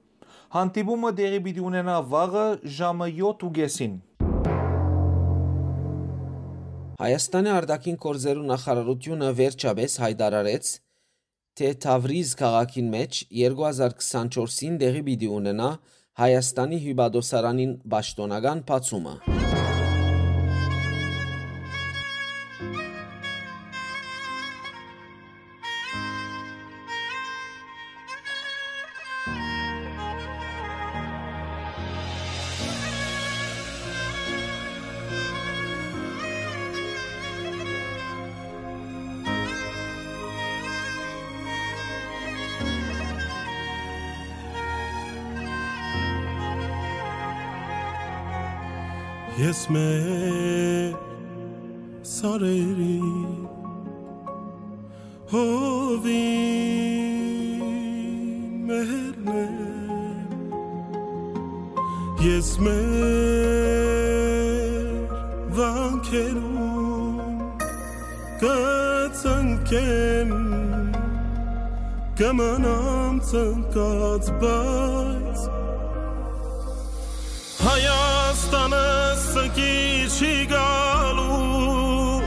[0.53, 2.43] Հանդիպումը դեղի պիտի ունենա վաղը
[2.77, 3.95] ժամը 7:30-ին։
[7.01, 10.71] Հայաստանի արտաքին գործերու նախարարությունը վերջապես հայտարարեց,
[11.59, 15.69] թե Թավրիզ քաղաքին մեջ 2024-ին դեղի պիտի ունենա
[16.21, 19.15] Հայաստանի հյուպատոսարանին պաշտոնական բացումը։
[49.55, 50.95] Ես մեր
[52.03, 52.95] սարերի
[55.31, 56.23] հովի
[58.67, 59.29] մերն
[62.25, 63.23] Ես մեր
[65.61, 67.15] վանքերում
[68.43, 70.35] կծնկեմ
[72.19, 75.47] կմնամ ծնկած բայց
[78.45, 78.79] Հայաստանը
[79.17, 79.69] սնկի
[80.05, 82.17] չի գալու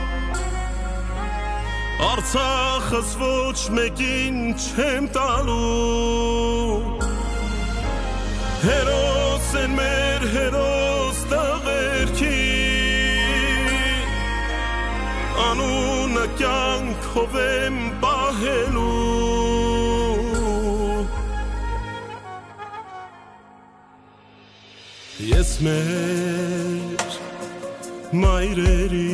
[2.08, 6.98] Արցախս ոչ մեկին չեմ տալու
[8.64, 12.34] Հերոս են մեր հերոս տղերքի
[15.46, 18.87] Անունը կյանքով եմ պահելու
[25.58, 27.14] մեր
[28.14, 29.07] մայրերի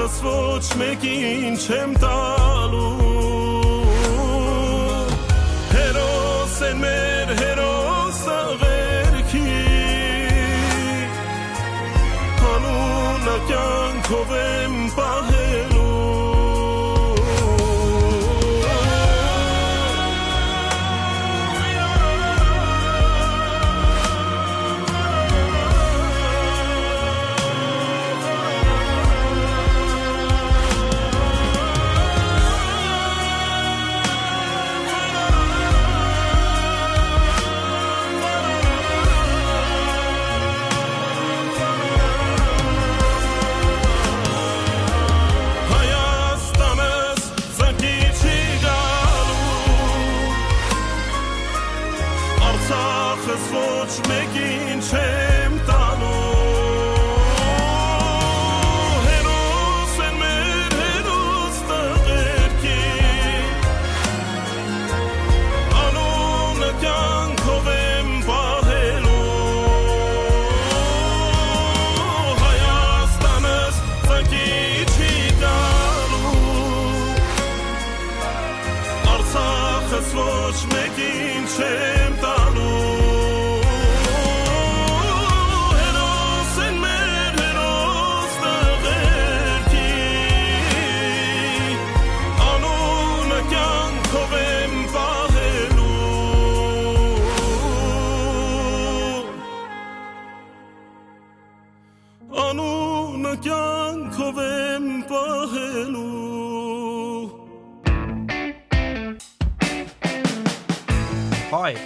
[0.00, 2.92] Արցախս ոչ մեկին չեմ տալու
[5.74, 9.44] Հերոս են մեր հերոս աղերքի
[12.40, 15.29] Հանունը կյանքով եմ պահելու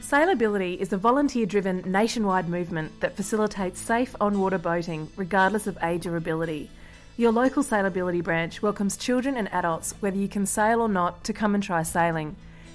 [0.00, 5.78] Sailability is a volunteer driven nationwide movement that facilitates safe on water boating regardless of
[5.84, 6.68] age or ability.
[7.16, 11.32] Your local Sailability branch welcomes children and adults, whether you can sail or not, to
[11.32, 12.34] come and try sailing.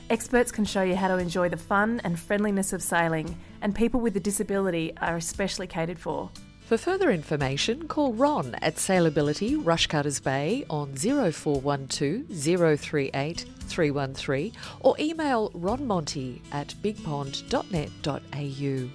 [0.10, 4.00] Experts can show you how to enjoy the fun and friendliness of sailing, and people
[4.00, 6.30] with a disability are especially catered for.
[6.70, 14.52] For further information, call Ron at Sailability Rushcutters Bay on 0412 038 313
[14.82, 18.90] or email ronmonty at bigpond.net.au.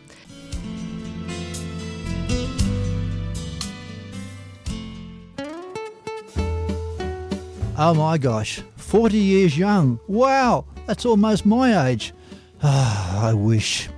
[7.77, 9.99] Oh my gosh, 40 years young.
[10.07, 12.15] Wow, that's almost my age.
[12.63, 13.89] Ah, I wish.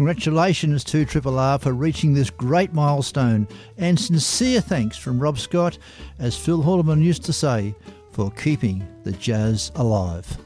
[0.00, 3.46] Congratulations to Triple R for reaching this great milestone,
[3.76, 5.76] and sincere thanks from Rob Scott,
[6.18, 7.74] as Phil Haldeman used to say,
[8.10, 10.38] for keeping the jazz alive.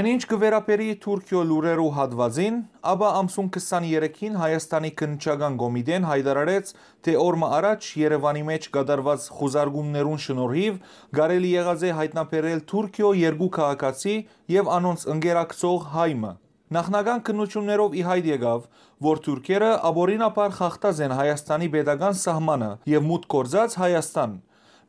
[0.00, 2.54] Այնինչ կվերապերի Թուրքիո լուրերու հատվածին,
[2.88, 6.70] ապա ամսուն 23-ին Հայաստանի քննչական կոմիտեն հայտարարեց,
[7.04, 10.78] թե օրմը առաջ Երևանի մեջ կատարված խուզարկումներուն շնորհիվ
[11.18, 14.14] կարելի եղած է հայտնաբերել Թուրքիո երկու քաղաքացի
[14.56, 16.32] եւ անոնց ընկերակցող հայմը։
[16.80, 18.64] Նախնական քննություններով ի հայտ եկավ,
[19.10, 24.40] որ թուրքերը աբորինապար խախտած են Հայաստանի pedagogan սահմանը եւ մուտք կորցած Հայաստան։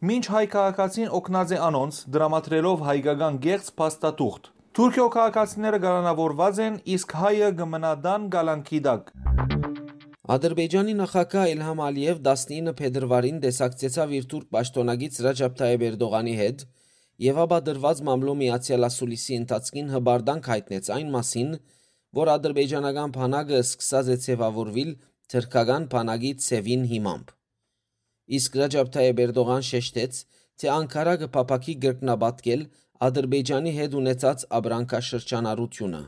[0.08, 7.14] Մինչ հայ քաղաքացին օգնած է անոնց դրամատրելով հայկական գեղձ փաստաթուղթ։ Թուրքիո քաղաքացիները գարանավորված են, իսկ
[7.20, 9.10] հայը կմնա դան գալանքի դակ։
[10.36, 16.64] Ադրբեջանի նախագահ Իլհամ Ալիև 19 փետրվարին դեսակցեցավ իր թուրք պաշտոնագից Ռաջապ Թայեփ Էրդողանի հետ
[17.26, 21.50] եւ ապա դրված մամլո միացյալ ասուլիսի ընթացքին հբարդանք հայտնեց այն մասին,
[22.22, 24.94] որ ադրբեջանական բանակը սկսած է ցևավորվել
[25.36, 27.36] թրքական բանակի ցևին հիմամբ։
[28.40, 30.24] Իսկ Ռաջապ Թայեփ Էրդողան շեշտեց,
[30.62, 32.66] թե Անկարա կփապակի գրկնաբատկել
[33.02, 36.00] Ադրբեջանի հետ ունեցած աբրանքաշրջանառությունը։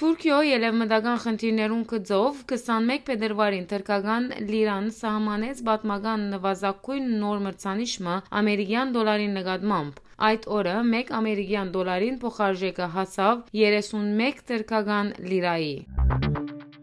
[0.00, 9.28] Թուրքիո ելևմտական խնդիրներուն գծով 21 փետրվարին թրկական լիրան սահմանեց պատմական նվազագույն նոր մրցանիշը ամերիկյան դոլարի
[9.36, 15.72] նկատմամբ։ Այդ օրը 1 ամերիկյան դոլարին փոխարժեքը հասավ 31 թրկական լիրայի։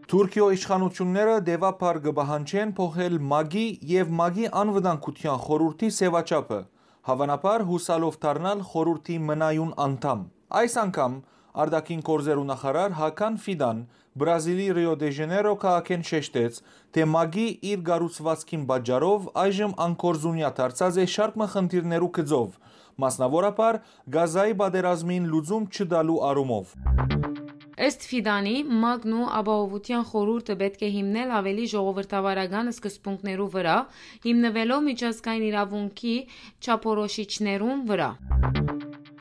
[0.08, 6.60] Թուրքիո իշխանությունները դեվապար կբահանջեն փոխել ՄԱԳ-ի եւ ՄԱԳ-ի անվտանգության խորհրդի սեվաչափը,
[7.08, 10.24] հավանաբար հուսալով դառնալ խորհրդի մնայուն անդամ։
[10.62, 11.14] Այս անգամ
[11.58, 13.78] Արդակին գործերու նախարար Հական Ֆիդան
[14.22, 16.60] Բրազիլի Ռիո դե Ժանեյրո քաղաքեն շեշտեց,
[16.94, 22.56] թե ՄԱԳ-ի իր գառուցվածքին պատճառով այժմ անկորզունյա դարձած է շարք խնդիրներու գծով,
[23.04, 27.47] մասնավորապես Գազայի բادرազմին լուծում չդալու առումով։
[27.78, 33.76] Ըստ Ֆիդանի, ՄԱԳ-ն ու ապահովության խորհուրդը պետք է հիմնել ավելի ժողովրդավարական սկզբունքներու վրա,
[34.24, 36.14] հիմնվելով միջազգային իրավունքի
[36.58, 38.08] չափորոշիչներուն վրա։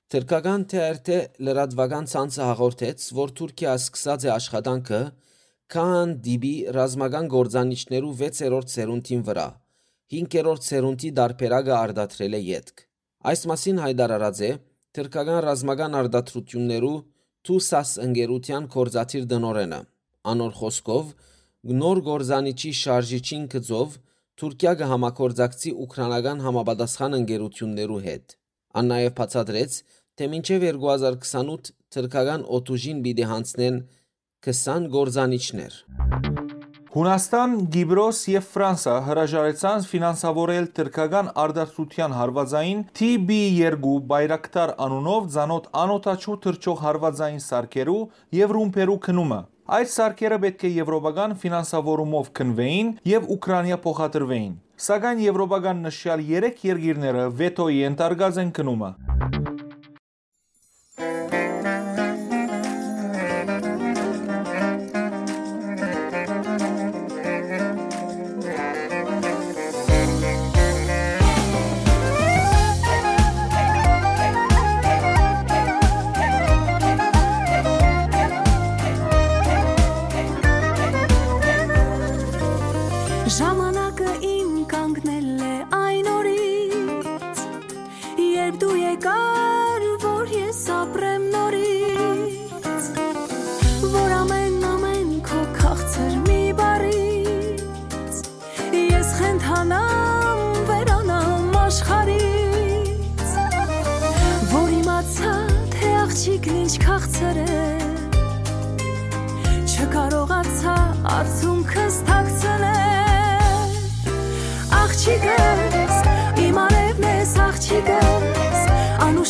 [0.10, 1.08] Թրկական TRT
[1.46, 5.02] լրատվական ցանցը հաղորդեց, որ Թուրքիա սկսած է աշխատանքը
[6.26, 9.48] դիբի ռազմական գործանիչներու 6-րդ սերունդին վրա
[10.18, 12.84] 5-րդ սերունդի դարբերակը արդատրել է յետք։
[13.28, 14.52] Այս մասին հայտարարած է
[14.98, 16.96] թրկական ռազմական արդատրություններու
[17.48, 19.80] Թուսաս ընկերության կորզաթիր դնորենը։
[20.32, 21.14] Անոր խոսքով
[21.82, 23.96] նոր գործանիչի շարժիչին գծով
[24.38, 28.36] Թուրքիա կհամակորձակցի ուկրաինական համապատասխան ընկերություններու հետ։
[28.82, 29.78] Ան նաև բացատրեց,
[30.18, 33.80] թե մինչև 2028 թրքական օտուժին պիտի հանցնեն
[34.52, 35.82] 20 գործանիչներ։
[36.88, 46.80] Հունաստան, Գիբրոս եւ Ֆրանսա հրաժարեցան ֆինանսավորել թրքական արդարացության հարվածային TB2 բայրակտար անունով ցանոթ անօտաչու թրջող
[46.86, 48.00] հարվածային սարքերու
[48.40, 49.42] եւ ռումպերու քնումը։
[49.78, 54.54] Այդ սարքերը պետք է եվրոպական ֆինանսավորումով քնվեին եւ Ուկրաինա փոխադրվեին։
[54.88, 58.92] Սակայն եվրոպական նշյալ 3 երկիրները վետոյի ենթարկած են քնումը։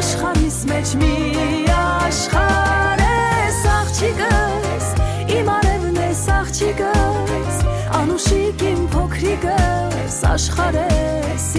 [0.00, 1.14] աշխարհիս մեջ մի
[1.76, 4.86] աշխարհ ես աղջիկս
[5.36, 7.58] իմ արևն ես աղջիկս
[7.98, 11.50] անուշիկ իմ փոքրիկս աշխարհ ես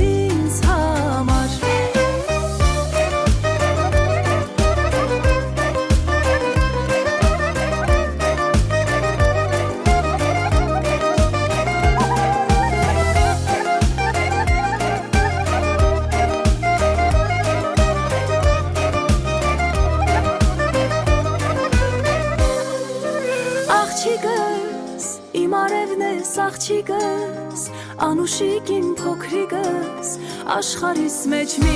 [28.32, 30.12] անուշիկ իմ փոքրիկս
[30.56, 31.74] աշխարհիս մեջ մի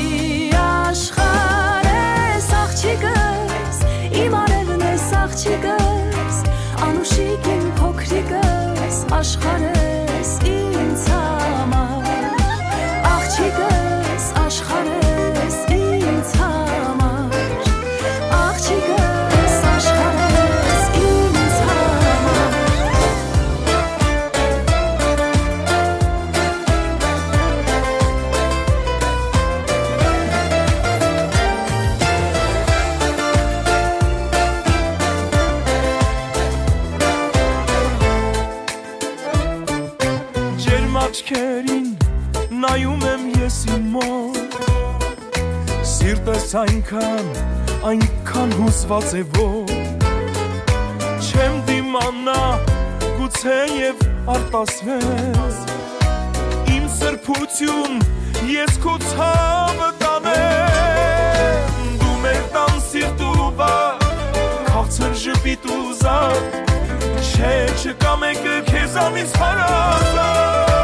[0.61, 3.84] աշխարհ ես աղջիկս
[4.23, 6.41] իմ արևն ես աղջիկս
[6.88, 9.74] անուշիկ իմ փոքրիկս աշխարհ
[46.86, 47.30] այնքան,
[47.90, 49.72] այնքան հուսված է որ
[51.26, 52.41] Չեմ դիմանա
[53.18, 54.03] գուցե եւ
[54.36, 55.57] արտասվես
[56.76, 57.98] Իմ սրբություն
[58.52, 63.74] ես քո ցավը տանեմ Դու մեր տան սիրտու բա
[64.70, 66.62] Քաղցր ժպիտ ու զատ
[67.32, 70.74] Չէ չկա մեկը քեզանից հարազատ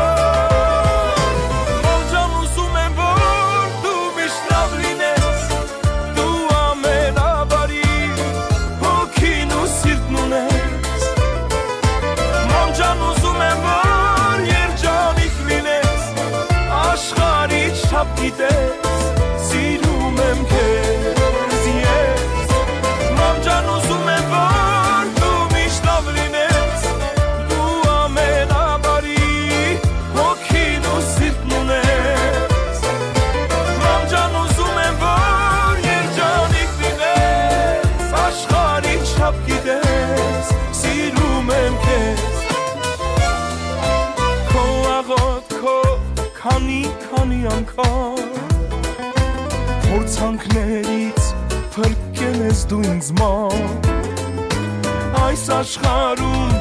[55.52, 56.52] աշխարում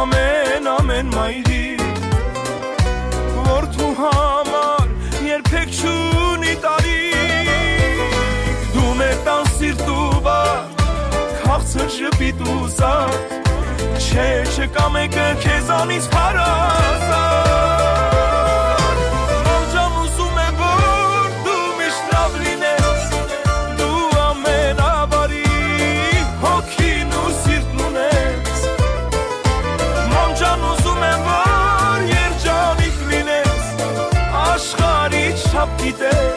[0.00, 1.64] ամեն ամեն մայրի
[3.48, 4.92] Որդու համար
[5.26, 7.00] երբեք չունի տարի
[8.76, 10.62] Դու մեր տան սիրտու բար
[11.40, 13.34] Քաղցր ժպիտ ու զատ
[14.06, 17.85] Չէ չկա մեկը քեզանից հարազատ
[35.86, 36.35] cité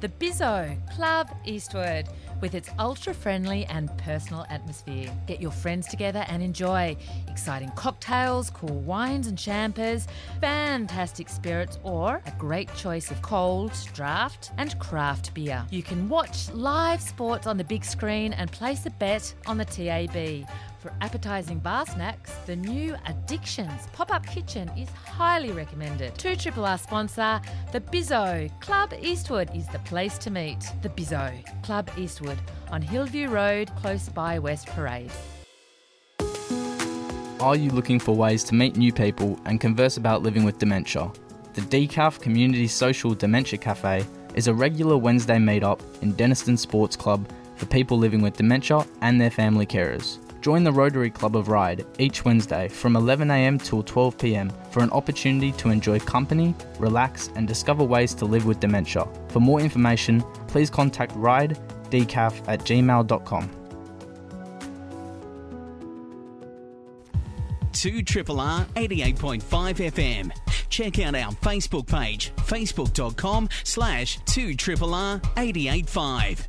[0.00, 2.06] The Bizzo Club Eastwood.
[2.42, 5.10] With its ultra friendly and personal atmosphere.
[5.26, 6.96] Get your friends together and enjoy
[7.28, 10.06] exciting cocktails, cool wines and champers,
[10.38, 15.64] fantastic spirits, or a great choice of cold, draft, and craft beer.
[15.70, 19.64] You can watch live sports on the big screen and place a bet on the
[19.64, 20.46] TAB.
[20.86, 26.16] For appetising bar snacks, the new Addictions pop up kitchen is highly recommended.
[26.16, 27.40] 2 Triple R sponsor,
[27.72, 30.60] the Bizzo Club Eastwood is the place to meet.
[30.82, 31.32] The Bizzo
[31.64, 32.38] Club Eastwood
[32.70, 35.10] on Hillview Road, close by West Parade.
[37.40, 41.10] Are you looking for ways to meet new people and converse about living with dementia?
[41.54, 44.06] The DCAF Community Social Dementia Cafe
[44.36, 49.20] is a regular Wednesday meet-up in Denniston Sports Club for people living with dementia and
[49.20, 50.20] their family carers.
[50.46, 55.50] Join the Rotary Club of Ride each Wednesday from 11am till 12pm for an opportunity
[55.50, 59.08] to enjoy company, relax, and discover ways to live with dementia.
[59.26, 63.50] For more information, please contact ridedcaf at gmail.com.
[67.72, 70.30] 2 Triple R 88.5 FM.
[70.68, 76.46] Check out our Facebook page, facebook.com slash 2 Triple R 885.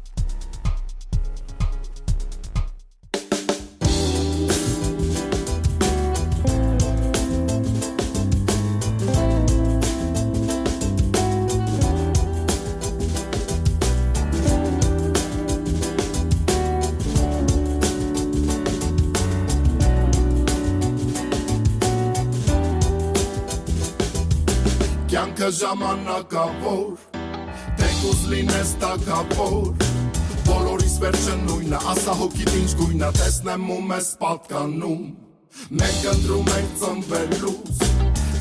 [25.47, 27.03] Կյանքը ժամանակավոր
[27.79, 29.85] Թեկուզ լինես տակավոր
[30.43, 35.05] Բոլորիս վերջը նույնը Ասա հոգիտ ինչ գույնը Տեսնեմ ու մեզ պատկանում
[35.79, 37.79] Մենք ընտրում ենք ծնվելուց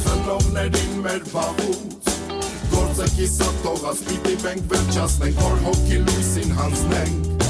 [0.02, 2.10] Ծնողներին մեր վաղուց
[2.74, 7.46] Գործը կիսա թողած Պիտի մենք վերջացնենք Որ հոգի լույսին հանձնենք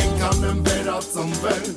[0.00, 1.70] Ենքան եմ վերածնվել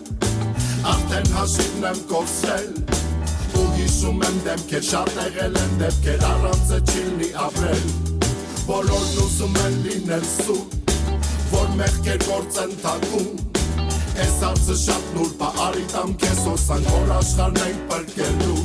[0.96, 3.11] Արդեն հաշիվն եմ կորսել
[3.60, 7.86] ու հիշում եմ դեմքեր շատ եղել են դեպքեր առանց չիլնի ապրել
[8.72, 10.70] բոլորն ուզում են լինել սուտ
[11.52, 13.32] որ մեղքեր գործեն թակում
[14.22, 18.64] Այս հարցը շատ նուրբ արի տամ քեզ հոսանք որ աշխարհն ենք պրկելու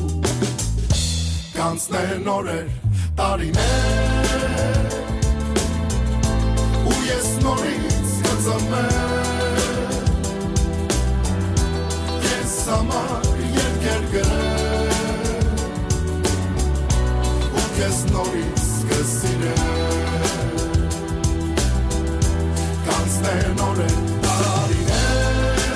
[1.57, 2.69] Կանցնեն օրեր
[3.21, 4.97] տարիներ
[6.93, 9.47] ու ես նորից կծնվեմ
[12.31, 14.36] Ես համար երկեր գրեմ
[17.77, 20.53] քեզ նորից կսիրեմ
[22.87, 25.67] Կանցնեն օրեր տարիներ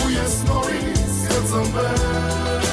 [0.00, 2.66] ու ես նորից կծնվեմ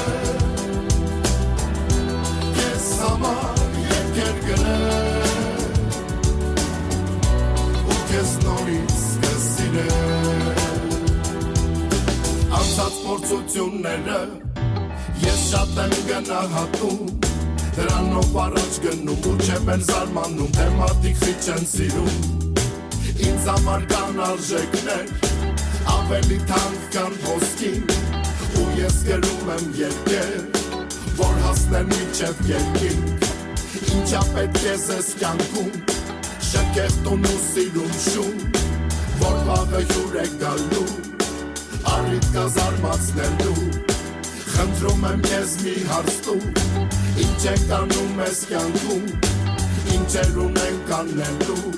[2.58, 5.70] Քեզ համար երկեր գրեմ
[7.94, 10.44] ու քեզ նորից կսիրեմ
[12.60, 14.20] անցած փորձությունները
[15.46, 17.02] շատ եմ գնահատում
[17.76, 22.16] դրանով առաջ գնում ու չեմ էլ զարմանում թե մարդիկ խիչ են սիրում
[23.28, 25.12] ինձ համար կան արժեքներ
[25.94, 27.86] ավելի թանկ կան ոսկին
[28.62, 30.34] ու ես գրում եմ երկեր
[31.22, 33.26] որ հասնեմ միջև երկինք
[33.94, 35.74] ինչա պետք է զես կյանքում
[36.50, 38.46] շքեղտուն ու սիրում շում
[39.22, 40.86] որ վաղը հյուր է գալու
[41.96, 43.85] առիթ կա զարմացնելու
[44.56, 46.36] Խնդրում եմ ես մի հարց տու
[47.24, 49.10] Ինչ ենք անում ես կյանքում
[49.96, 51.74] Ինչեր ունենք անելու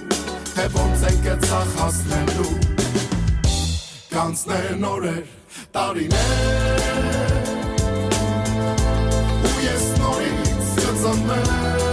[0.52, 2.54] Թե ոնց ենք է ծախ հասնելու
[4.14, 5.26] Կանցնեն օրեր,
[5.74, 6.86] տարիներ
[9.50, 11.87] Ու ես նորից կծնվեմ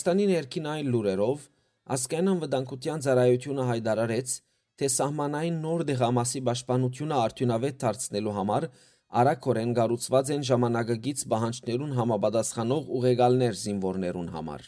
[0.00, 1.40] Հայաստանի ներքին այլ լուրերով
[1.94, 4.30] ասկայն անվտանգության ծառայությունը հայտարարեց,
[4.80, 8.66] թե սահմանային նոր դեղամասի պաշտպանությունը արդյունավետ դարձնելու համար
[9.22, 14.64] արագորեն կառուցված են ժամանակագից պահանջներուն համապատասխանող ուղեգալներ զինվորներուն համար։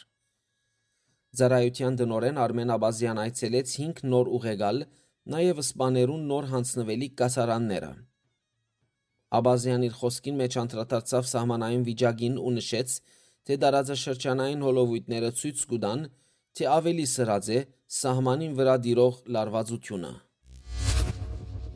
[1.41, 4.85] Ծառայության տնօրեն Արմեն Աբազյան այցելեց 5 նոր ուղեգալ,
[5.33, 7.93] նաև սպաներուն նոր հանձնվելիք կասարանները։
[9.41, 13.01] Աբազյան իր խոսքին մեջ անդրադարձավ սահմանային վիճակին ու նշեց,
[13.49, 16.05] թե դարաձաշրջանային հոլովույթները ցույց կտան,
[16.59, 17.63] թե ավելի սրած է
[18.03, 20.13] սահմանին վրա դիրող լարվածությունը։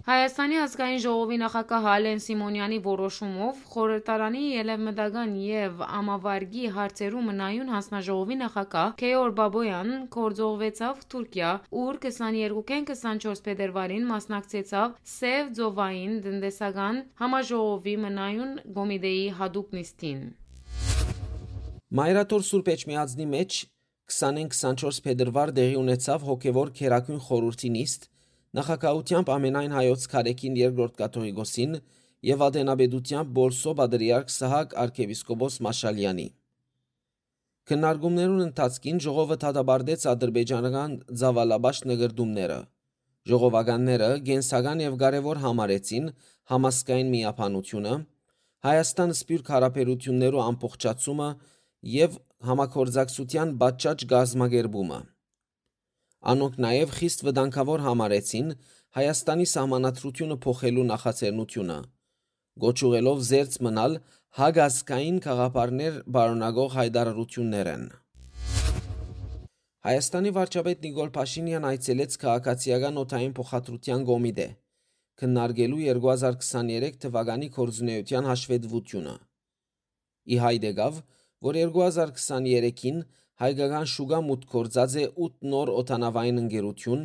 [0.07, 8.95] Հայաստանի ազգային ժողովի նախագահ Ալեն Սիմոնյանի որոշումով խորհրդարանի ելևմտական եւ ամավարգի հարցերու մնայուն հանձնաժողովի նախագահ
[9.03, 11.51] Քեյոր Բաբոյան կորձողվեցավ Թուրքիա,
[11.83, 20.27] ուր 22-ին 24 փետրվարին մասնակցեցավ Սև Ձովային տնտեսական համաժողովի մնայուն կոմիտեի հadoop նիստին։
[21.95, 23.57] Մայրաթոր Սուրբ Էջմիածնի մեջ
[24.11, 28.09] 20-24 փետրվար դեղի ունեցավ հոգևոր քերակույն խորհրդի նիստ
[28.59, 31.79] նախակահությամբ ամենայն հայոց քարեկին երկրորդ կաթողիկոսին
[32.27, 36.27] եւ ադենաբեդությամբ Բոլսո Բադրիարք Սահակ arczepiskopos Մաշալյանի։
[37.71, 42.61] Քննարկումներուն ընթացքին ժողովը դադարեցեց ադրբեջանական զավալաբաշ նգրդումները։
[43.31, 46.13] Ժողովականները գենսական եւ կարևոր համարեցին
[46.51, 47.95] համասկային միապանությունը,
[48.67, 51.27] Հայաստան սպյուրք հարաբերություններու ամբողջացումը
[51.82, 52.16] եւ
[52.48, 54.98] համակորձակցության բաճճ գազմագերբումը։
[56.32, 58.48] Անոնք նաև խիստ վտանգավոր համարեցին
[58.97, 61.78] Հայաստանի սահմանադրությունը փոխելու նախաձեռնությունը,
[62.65, 63.97] գոչուղելով զերծ մնալ
[64.40, 67.89] հագազգային խաղապարներ բարոնագող հայտարարություններն։
[69.86, 74.48] Հայաստանի վարչապետ Նիկոլ Փաշինյան այցելեց քաղաքացիական օթային փոխադրության կոմիտե
[75.20, 79.15] քննարկելու 2023 թվականի կորձունեության հաշվետվությունը։
[80.27, 80.98] Ի հայտ եկավ,
[81.45, 83.03] որ 2023-ին
[83.43, 87.03] հայկական շուկա մուտք գործած է 8 նոր օտանավային ընկերություն,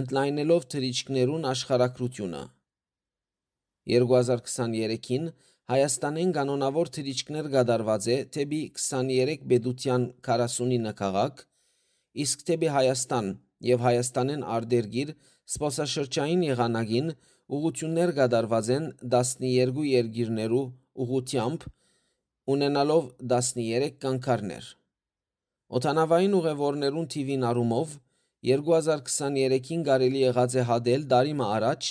[0.00, 2.42] ընդլայնելով թրիչքներուն աշխարհակրությունը։
[3.92, 5.32] 2023-ին
[5.72, 11.44] Հայաստանեն կանոնավոր թրիչքներ գդարված է թեպի 23 բեդության 49 քաղաք,
[12.24, 13.28] իսկ թեպի Հայաստան
[13.72, 15.12] եւ Հայաստանեն արտերգիր
[15.52, 17.12] սպասաշրջային եղանակին
[17.56, 20.64] ուղություններ գդարված են 12 երկիրներու
[21.06, 21.66] ուղությամբ
[22.52, 24.70] ունենալով 13 կանգառներ։
[25.78, 27.96] Օթանավային ուղևորներուն թիվին առումով
[28.48, 31.90] 2023-ին կարելի եղած է հադել դարիմը առաջ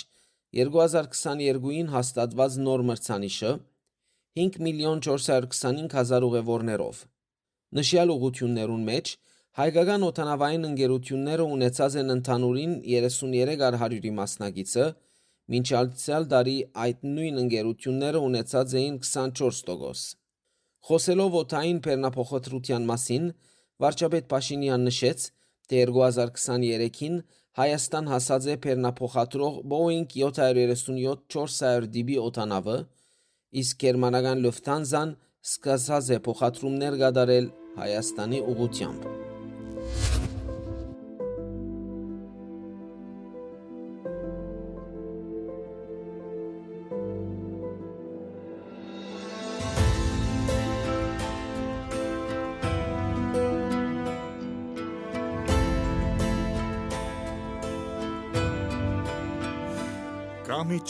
[0.60, 3.52] 2022-ին հաստատված նոր մրցանիշը
[4.40, 7.00] 5 միլիոն 425 հազար ուղևորներով։
[7.78, 9.12] Նշյալ ուղություններուն մեջ
[9.60, 14.86] հայկական օթանավային ընկերությունները ունեցած են ընդհանուրին 33 արհարյուրի մասնագիծը,
[15.52, 16.56] մինչ ալցյալ դարի
[16.86, 20.21] այդ նույն ընկերությունները ունեցած էին 24%։
[20.82, 23.28] Խոսելով օթային բեռնափոխադրության մասին,
[23.82, 25.26] Վարչապետ Փաշինյան նշեց,
[25.70, 27.20] թե 2023-ին
[27.60, 32.76] Հայաստան հասած է բեռնափոխադրող Boeing 737-400 DB օտանավը,
[33.62, 35.16] իսկ գերմանական Lufthansa-ն
[35.52, 37.50] սկսած է փոխադրումներ կատարել
[37.82, 40.31] Հայաստանի ուղությամբ։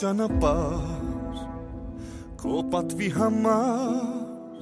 [0.00, 1.40] ճանապար
[2.40, 4.60] քո պատվի համար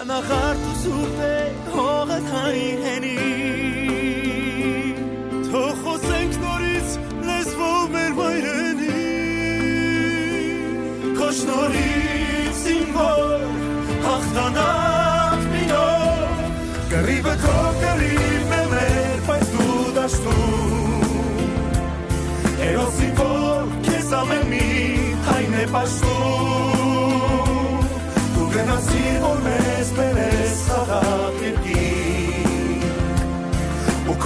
[0.02, 1.34] անախարտ ու սուրբ է
[1.78, 2.17] հողը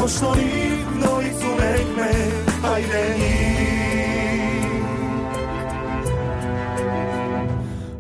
[0.03, 3.29] ու քո շնորհիվ նորից ունենք մեր հայրենի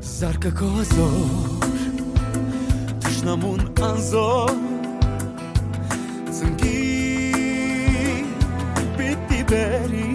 [0.08, 1.78] Զարկը քո ազոր
[3.06, 4.58] Տշնամուն անզոր
[6.40, 6.74] Ծնկի
[8.98, 10.10] պիտի բերի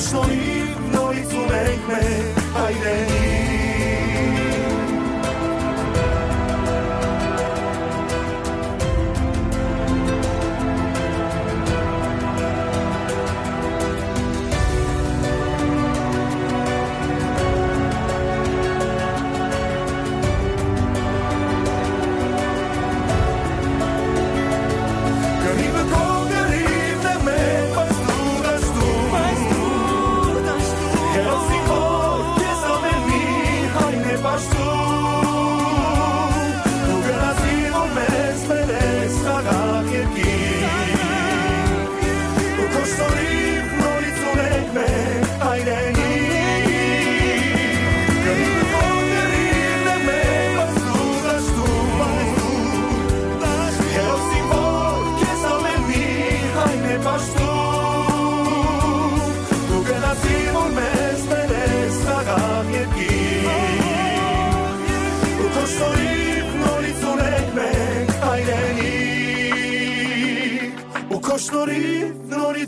[0.00, 1.12] Most no így, no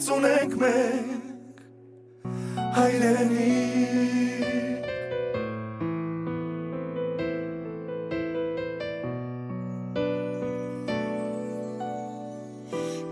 [0.03, 1.59] Ո՞րից ունենք մենք
[2.74, 4.41] հայրենիք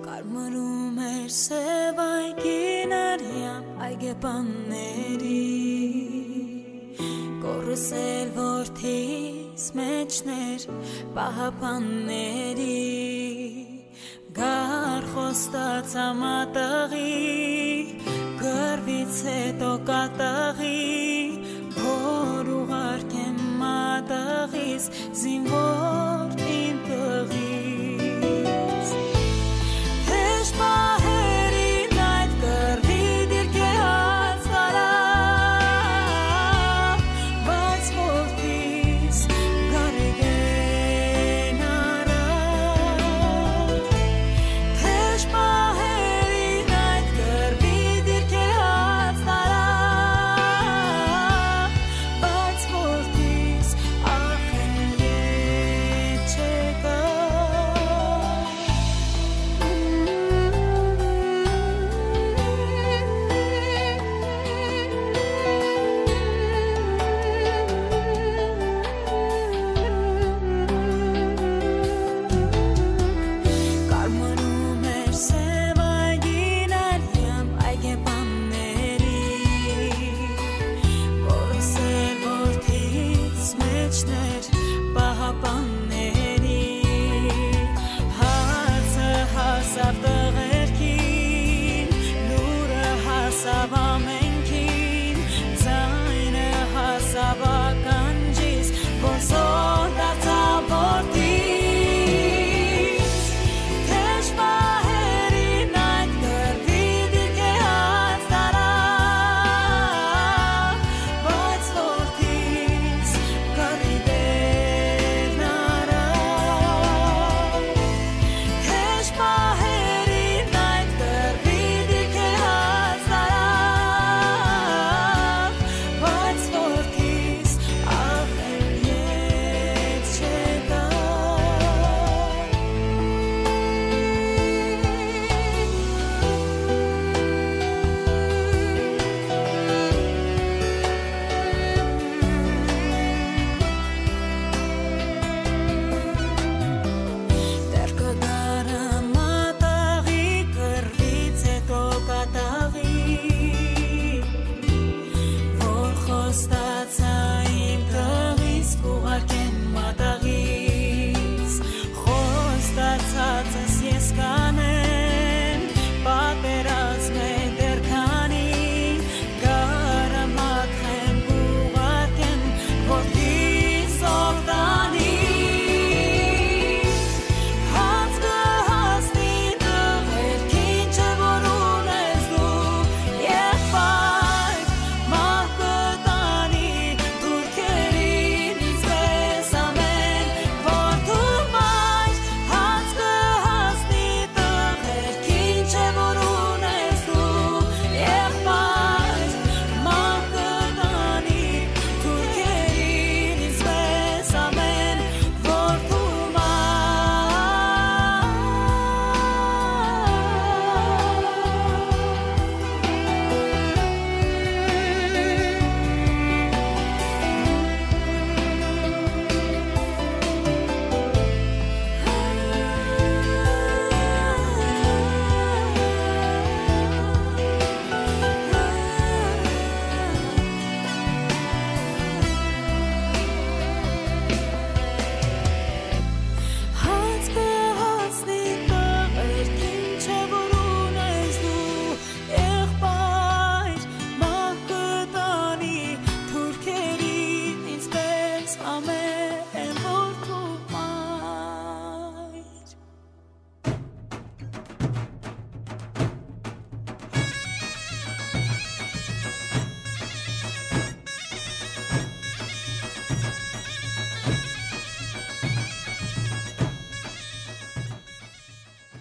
[0.06, 5.38] Կարմրում էր սև այգին արյամ այգեպանների
[7.46, 10.66] Կորս էլ որդիս մեջներ
[11.20, 12.19] պահապանների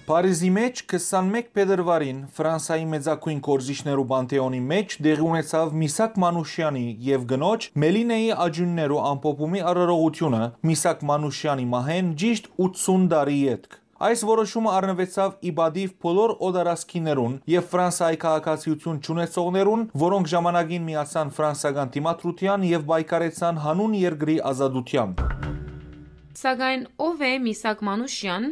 [0.09, 7.67] Փարիզի մեջ 21 փետրվարին Ֆրանսիայի մեծակույն կորզիչներու բանտեոնի մեջ դեղի ունեցավ Միսակ Մանուշյանի եւ գնոջ
[7.83, 13.77] Մելինեի աջուններու ամփոփումի արարողությունը Միսակ Մանուշյանի մահեն ճիշտ 80 տարի յետք։
[14.09, 22.69] Այս որոշումը առնվեցավ իբադիվ բոլոր օդարասքիներուն եւ Ֆրանսիայի քաղաքացիություն ճանաչողներուն, որոնք ժամանակին միացան ֆրանսիական դիմադրության
[22.73, 25.17] եւ բայկարեցան հանուն երկրի ազատության։
[26.39, 28.43] Սակայն ով է Միսակ Մանուշյան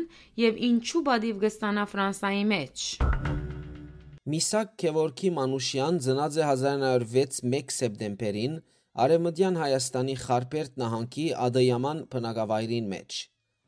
[0.41, 2.81] եւ ինչու բադիվ գստանա Ֆրանսայի մեջ։
[4.33, 8.57] Միսակ Քևորքի Մանուշյան ծնած է 1906 1 սեպտեմբերին
[9.03, 13.19] Արեմդյան Հայաստանի Խարպերտ նահանգի Ադայաման բնակավայրին մեջ։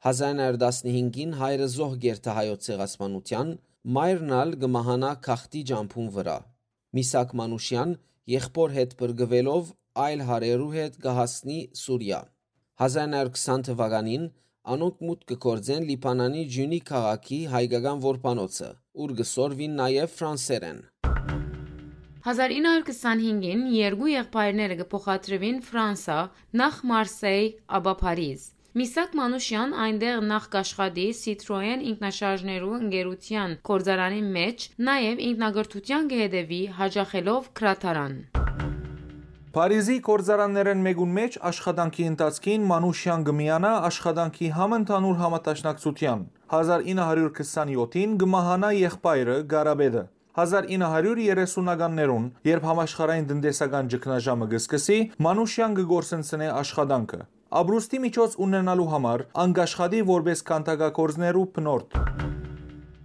[0.10, 3.54] 1915-ին հայրը զոհ գերտը հայոց ցեղասպանության,
[4.00, 6.36] մայրն ալ գմահանա քաղտի ջամփուն վրա։
[7.00, 7.96] Միսակ Մանուշյան
[8.36, 9.72] եղբոր հետ բրգվելով
[10.10, 12.22] այլ հարերու հետ գահասնի Սուրիա։
[12.80, 14.28] 1920 թվականին
[14.74, 18.70] անոնք մուտք կգործեն Լիբանանի Ջունի քաղաքի հայկական որբանոցը,
[19.04, 20.80] ուր գսորվին նաև ֆրանսերեն։
[22.30, 26.18] 1925-ին երկու եղբայրները կփոխադրվին Ֆրանսա,
[26.62, 28.48] նախ Մարսեյ, ապա Փարիզ։
[28.80, 38.16] Միսակ Մանուշյան այնտեղ նախ կաշխատի Citroën ինքնաշարժներու ընկերության կորզարանի մեջ, նաև ինքնագրթության կհետևի հաջախելով քրաթարան։
[39.50, 46.22] Փարիզի կորզարաններեն մեկուն մեջ աշխատանքի ընթացքին Մանուշյան գմիանա աշխատանքի համընդհանուր համատաշնակցության
[46.58, 50.04] 1927-ին գմահանա եղբայրը Գարաբեդը
[50.44, 57.22] 1930-ականներուն, երբ համաշխարհային տնտեսական ճգնաժամը գսկսի, Մանուշյան կգործընծնե աշխատանքը։
[57.60, 61.98] Աբրուստի միջոց ունենալու համար անգաշխատի որպես կանտակակորզներու փնորդ։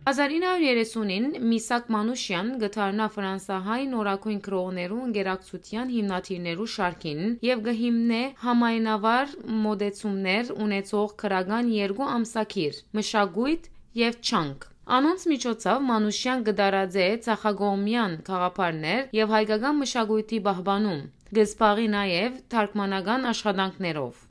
[0.05, 9.33] 1930-ին Միսակ Մանուշյան գտարնա Ֆրանսահայ նորակույն քրոներու ընկերակցության հիմնադիրներու շարքին եւ գհիմնե համայնավար
[9.65, 13.73] մոդեցումներ ունեցող քրական երկու ամսակիր՝ մշակույթ
[14.03, 14.69] եւ չանք։
[14.99, 21.03] Անոնց միջոցով Մանուշյան գդարաձե ցախագոմյան խաղապարներ եւ հայկական մշակույթի բահբանում։
[21.41, 24.25] Գսպաղի նաեւ թարգմանական աշխատանքներով։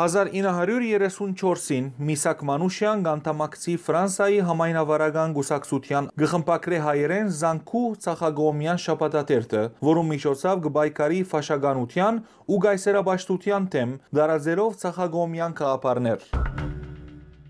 [0.00, 11.22] 1934-ին Միսակ Մանուշյան գանտամակցի Ֆրանսայի համայնավարական գուսակցության գխմպակրե հայերեն Զանկու ցախագոմյան շապատատերտը, որում միջոցով գբայկարի
[11.36, 16.79] ֆաշագանության ու գայսերաբաշտության թեմ դարաձերով ցախագոմյան քաղաքարներ։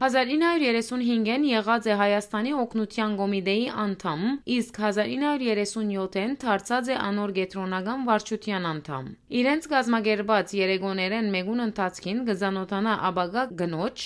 [0.00, 4.20] 1935-ին եղած է Հայաստանի օկնության կոմիտեի անդամ,
[4.54, 9.10] իսկ 1937-ին դարձած է անոր գետրոնական վարչության անդամ։
[9.40, 14.04] Իրենց գազագերբած երեգոներեն մեկուն ընթացքին գզանոթանա աբագա գնոջ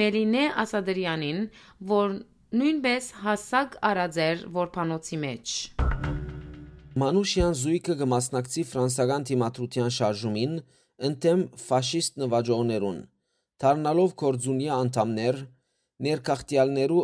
[0.00, 1.40] Մելինե Ասադրյանին,
[1.88, 2.12] որ
[2.60, 5.54] նույնպես հասակ արածեր որփանոցի մեջ։
[7.00, 10.60] Մանուշյան զույգը կմասնակցի ֆրանսական թիմադրության շարժումին
[11.08, 13.00] ընդեմ ֆաշիստ նվաճողներուն
[13.60, 15.38] դառնալով կորձունյա անդամներ
[16.06, 17.02] ներքախտյալներու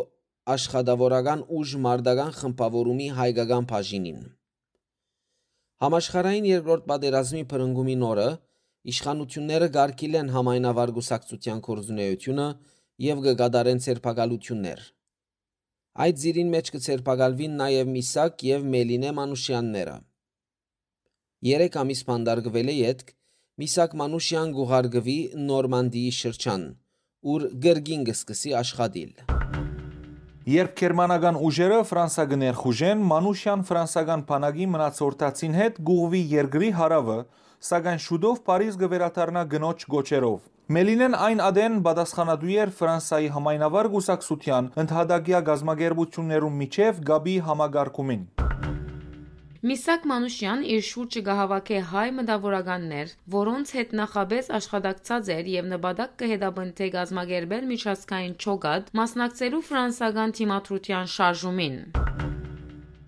[0.53, 4.21] աշխատավորական ուժ մարդական խմբավորումի հայկական բաժինին։
[5.83, 8.27] Համաշխարհային երկրորդ պատերազմի փրկումի նորը
[8.93, 12.47] իշխանությունները գարկիլեն համայնավար գուսակցության կորձունեությունը
[13.05, 14.81] եւ կգադարեն ցերպակալություններ։
[16.07, 19.95] Այդ զիրին մեջ կցերպակալվին նաև Միսակ եւ Մելինե Մանուշյանները։
[21.51, 23.16] 3 ամիս բանդարգվել է յետք
[23.57, 25.13] Միսակ Մանուշյան գուղարգվի
[25.47, 26.65] Նորմանդիի շրջան,
[27.33, 29.31] ուր գրգին կսկսի աշխատիլ։
[30.53, 37.17] Երբ գերմանական ուժերը Ֆրանսա գներխուժեն, Մանուշյան ֆրանսական բանակի մնացորդացին հետ գուղվի երկրի հարավը,
[37.71, 40.39] սակայն շուտով Փարիզ գվերադառնա գնոջ գոչերով։
[40.77, 48.27] Մելինեն այն ադեն պատասխանատու էր Ֆրանսայի համայնավար գուսակցության ընդհատակյա գազագերբություններում միջև գաբի համագարկումին։
[49.65, 56.11] Միսակ Մանուշյան իր շուրջը գահավաք է հայ մտավորականներ, որոնց հետ նախաբես աշխատակցած էր եւ նպատակ
[56.21, 61.79] կհետաբնթե գազմագերբել միջազգային ճոգատ մասնակցելու ֆրանսական թիմադրության շարժումին։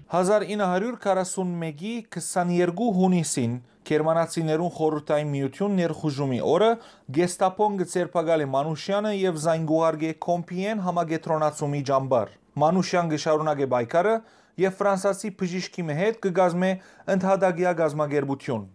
[0.09, 3.53] 1941-ի 22 հունիսին
[3.89, 6.71] Գերմանացիներուն խորհրդային միություն ներխուժումի օրը
[7.19, 12.35] Գեստապոն գծերպակալ է Մանուշյանը եւ զանգուարգե Կոմպիեն համագետրոնացումի ջամբար։
[12.65, 14.15] Մանուշյան գշարունակ է բայկարը
[14.63, 16.71] եւ ֆրանսիացի բժիշկի հետ կգազմե
[17.15, 18.67] ընդհատակյա գազմագերբություն։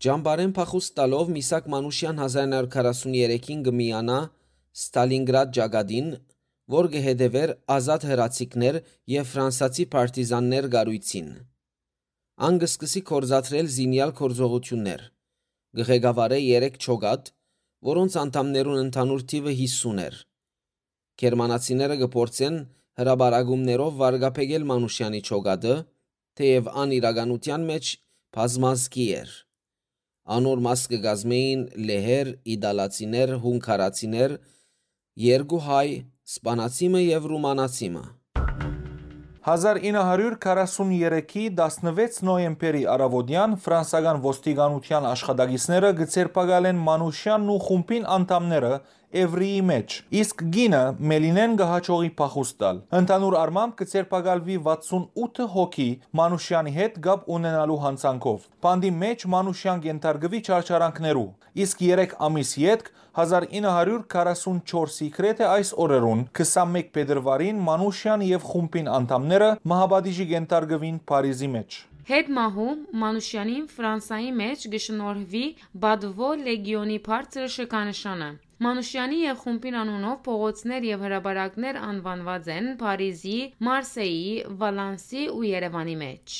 [0.00, 4.18] Ջամբարեն փախուստ տալով Միսակ Մանուշյան 1943-ին գմիանա
[4.80, 6.08] Ստալինգրադ ջագադին,
[6.70, 8.78] որ կհետևեր ազատ հրացիկներ
[9.12, 11.28] եւ ֆրանսացի պարտիզաններ գարույցին։
[12.48, 15.02] Անգսկսի կորզաթրել զինյալ կորզողություններ։
[15.80, 17.32] Գղեկավարե 3 ճոգատ,
[17.90, 20.16] որոնց անդամներուն ընդհանուր թիվը 50 էր։
[21.20, 22.56] Գերմանացիները կփորձեն
[23.00, 25.76] հրաբարագումներով վարգապեկել Մանուշյանի ճոգատը,
[26.40, 27.92] թեև ան իրականության մեջ
[28.36, 29.32] բազմազգի էր։
[30.36, 34.38] Անոր մաս կգազմեին լեհեր, իդալացիներ, հունկարացիներ,
[35.24, 35.88] երկու հայ,
[36.30, 38.04] սպանացիմը եւ ռումանացիմը։
[39.50, 48.72] 1943-ի 16 նոյեմբերի առավոտյան ֆրանսական ոստիկանության աշխատակիցները գծերպակալեն Մանուշյանն ու խումբին անդամները
[49.10, 50.80] Էվրիի մեջ, իսկ գինը
[51.10, 55.86] Մելինեն գահաճողի փախուստ տալ։ Ընդհանուր առմամբ կցերպակալվի 68 հոգի
[56.20, 61.24] Մանուշյանի հետ գապ ունենալու հանցանքով։ Բանդի մեջ Մանուշյան կենթարկվի չարչարանքներու,
[61.64, 70.26] իսկ 3 ամիս յետք 1944-ի գրեթե այս օրերուն 21 փետրվարին Մանուշյան եւ խումբին անդամները Մահաբադիժի
[70.34, 71.80] կենթարկվին Փարիզի մեջ։
[72.10, 72.68] Հետ մահու
[73.02, 75.42] Մանուշյանին Ֆրանսայի մեջ գշնորհվի
[75.82, 78.30] Բադվո լեգիոնի բարձր շքանշանը։
[78.60, 84.26] Մանուշյանի եւ խումբին անունով փողոցներ եւ հրաբարակներ անվանված են Փարիզի, Մարսեի,
[84.60, 86.34] Վալանսի ու Երևանի մեջ։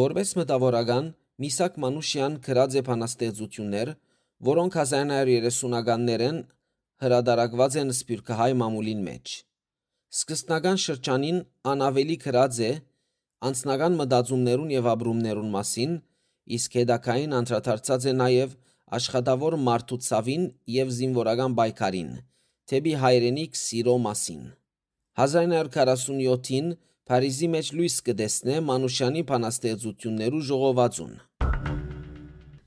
[0.00, 1.08] Որպես մտավորական
[1.44, 3.94] Միսակ Մանուշյան գրած է բանաստեղծություններ,
[4.50, 6.44] որոնք 1930-ականներեն
[7.08, 9.36] հրադարակված են Սփյուռքահայ մամուլին մեջ։
[10.20, 11.42] Սկզբնական շրջանին
[11.72, 12.72] անավելի գրած է
[13.48, 16.00] անձնական մտածումներուն եւ ապրումներուն մասին,
[16.60, 18.58] իսկ հետակային անդրադարձած է նաեւ
[18.96, 20.44] աշխատավոր մարդու ցավին
[20.74, 22.10] եւ զինվորական պայքարին,
[22.72, 24.44] թեպի հայրենիք սիրո մասին։
[25.18, 26.76] 1947-ին
[27.08, 31.14] Փարիզի մեջ լույս կտեսնե Մանուշյանի բանաստեղծություններու ժողովածուն։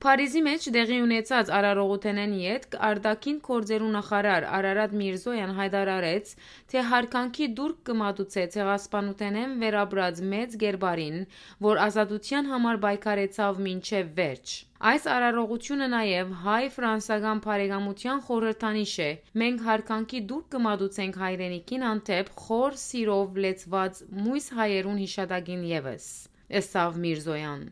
[0.02, 6.30] Փարիզի մեջ դեղի ունեցած արարողութենեն յետք արտաքին կորձերու նախարար Արարատ Միրզոյան հայտարարեց,
[6.72, 11.20] թե հարկանքի դուրք կմատուցե ցեղասպանութենեն վերաբրած մեծ գերբարին,
[11.66, 14.54] որ ազատության համար պայքարեցավ մինչև վերջ։
[14.92, 19.10] Այս արարողությունը նաև հայ-ֆրանսական բարեկամության խորհրդանիշ է։
[19.44, 26.10] Մենք հարկանքի դուրք կմատուցենք հայրենիքին անթեպ խոր սիրով լեցված մույս հայերուն հիշատակին եւս։
[26.62, 27.62] Էսավ Միրզոյան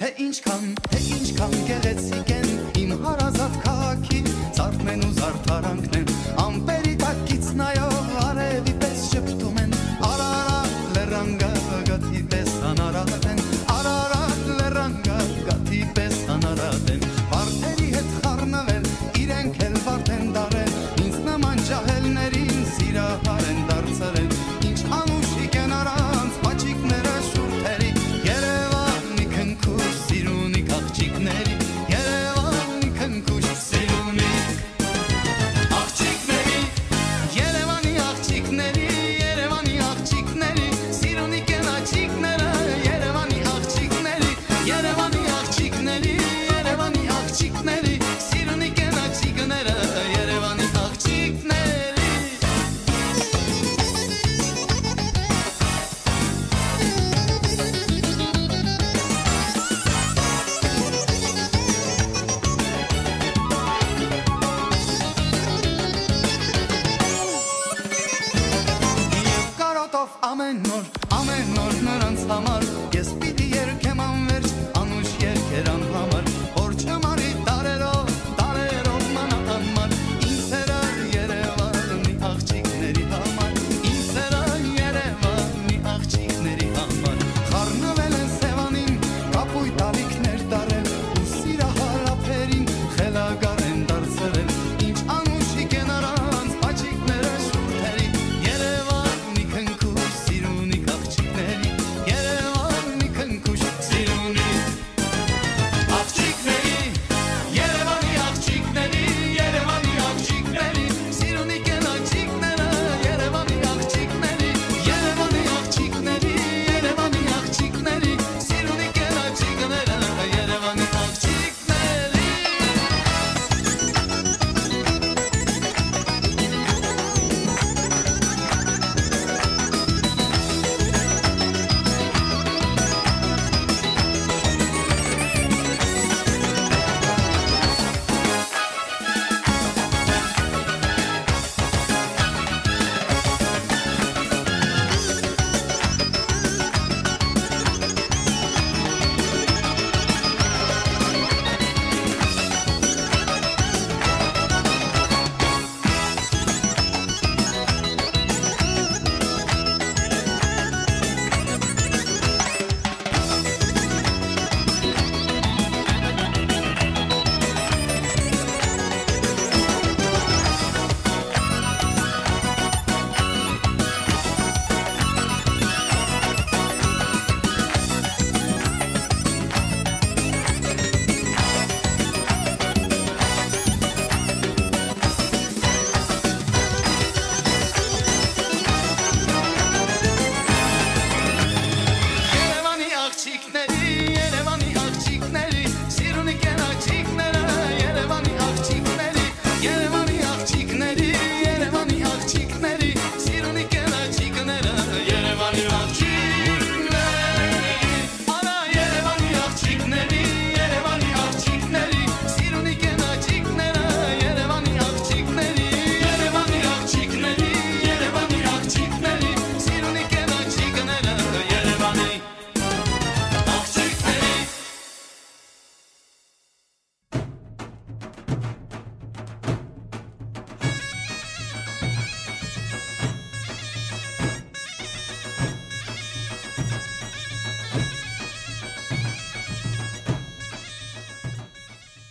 [0.00, 2.19] թե ինչքան, թե ինչքան գեղեցիկ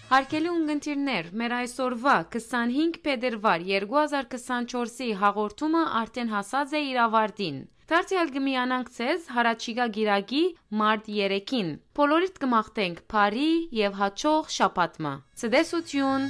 [0.09, 7.59] Հարգելի ունգընտիրներ, մեր այսօրվա 25 փետրվար 2024-ի հաղորդումը արդեն հասած է իր ավարտին։
[7.93, 10.41] Դարձյալ գմիանանք ցեզ հարաճիգա գիրագի
[10.81, 11.71] մարտ 3-ին։
[12.01, 13.53] Բոլորիդ կմաղթենք բարի
[13.83, 15.13] եւ հաջող շաբաթը։
[15.43, 16.27] Ցտեսություն։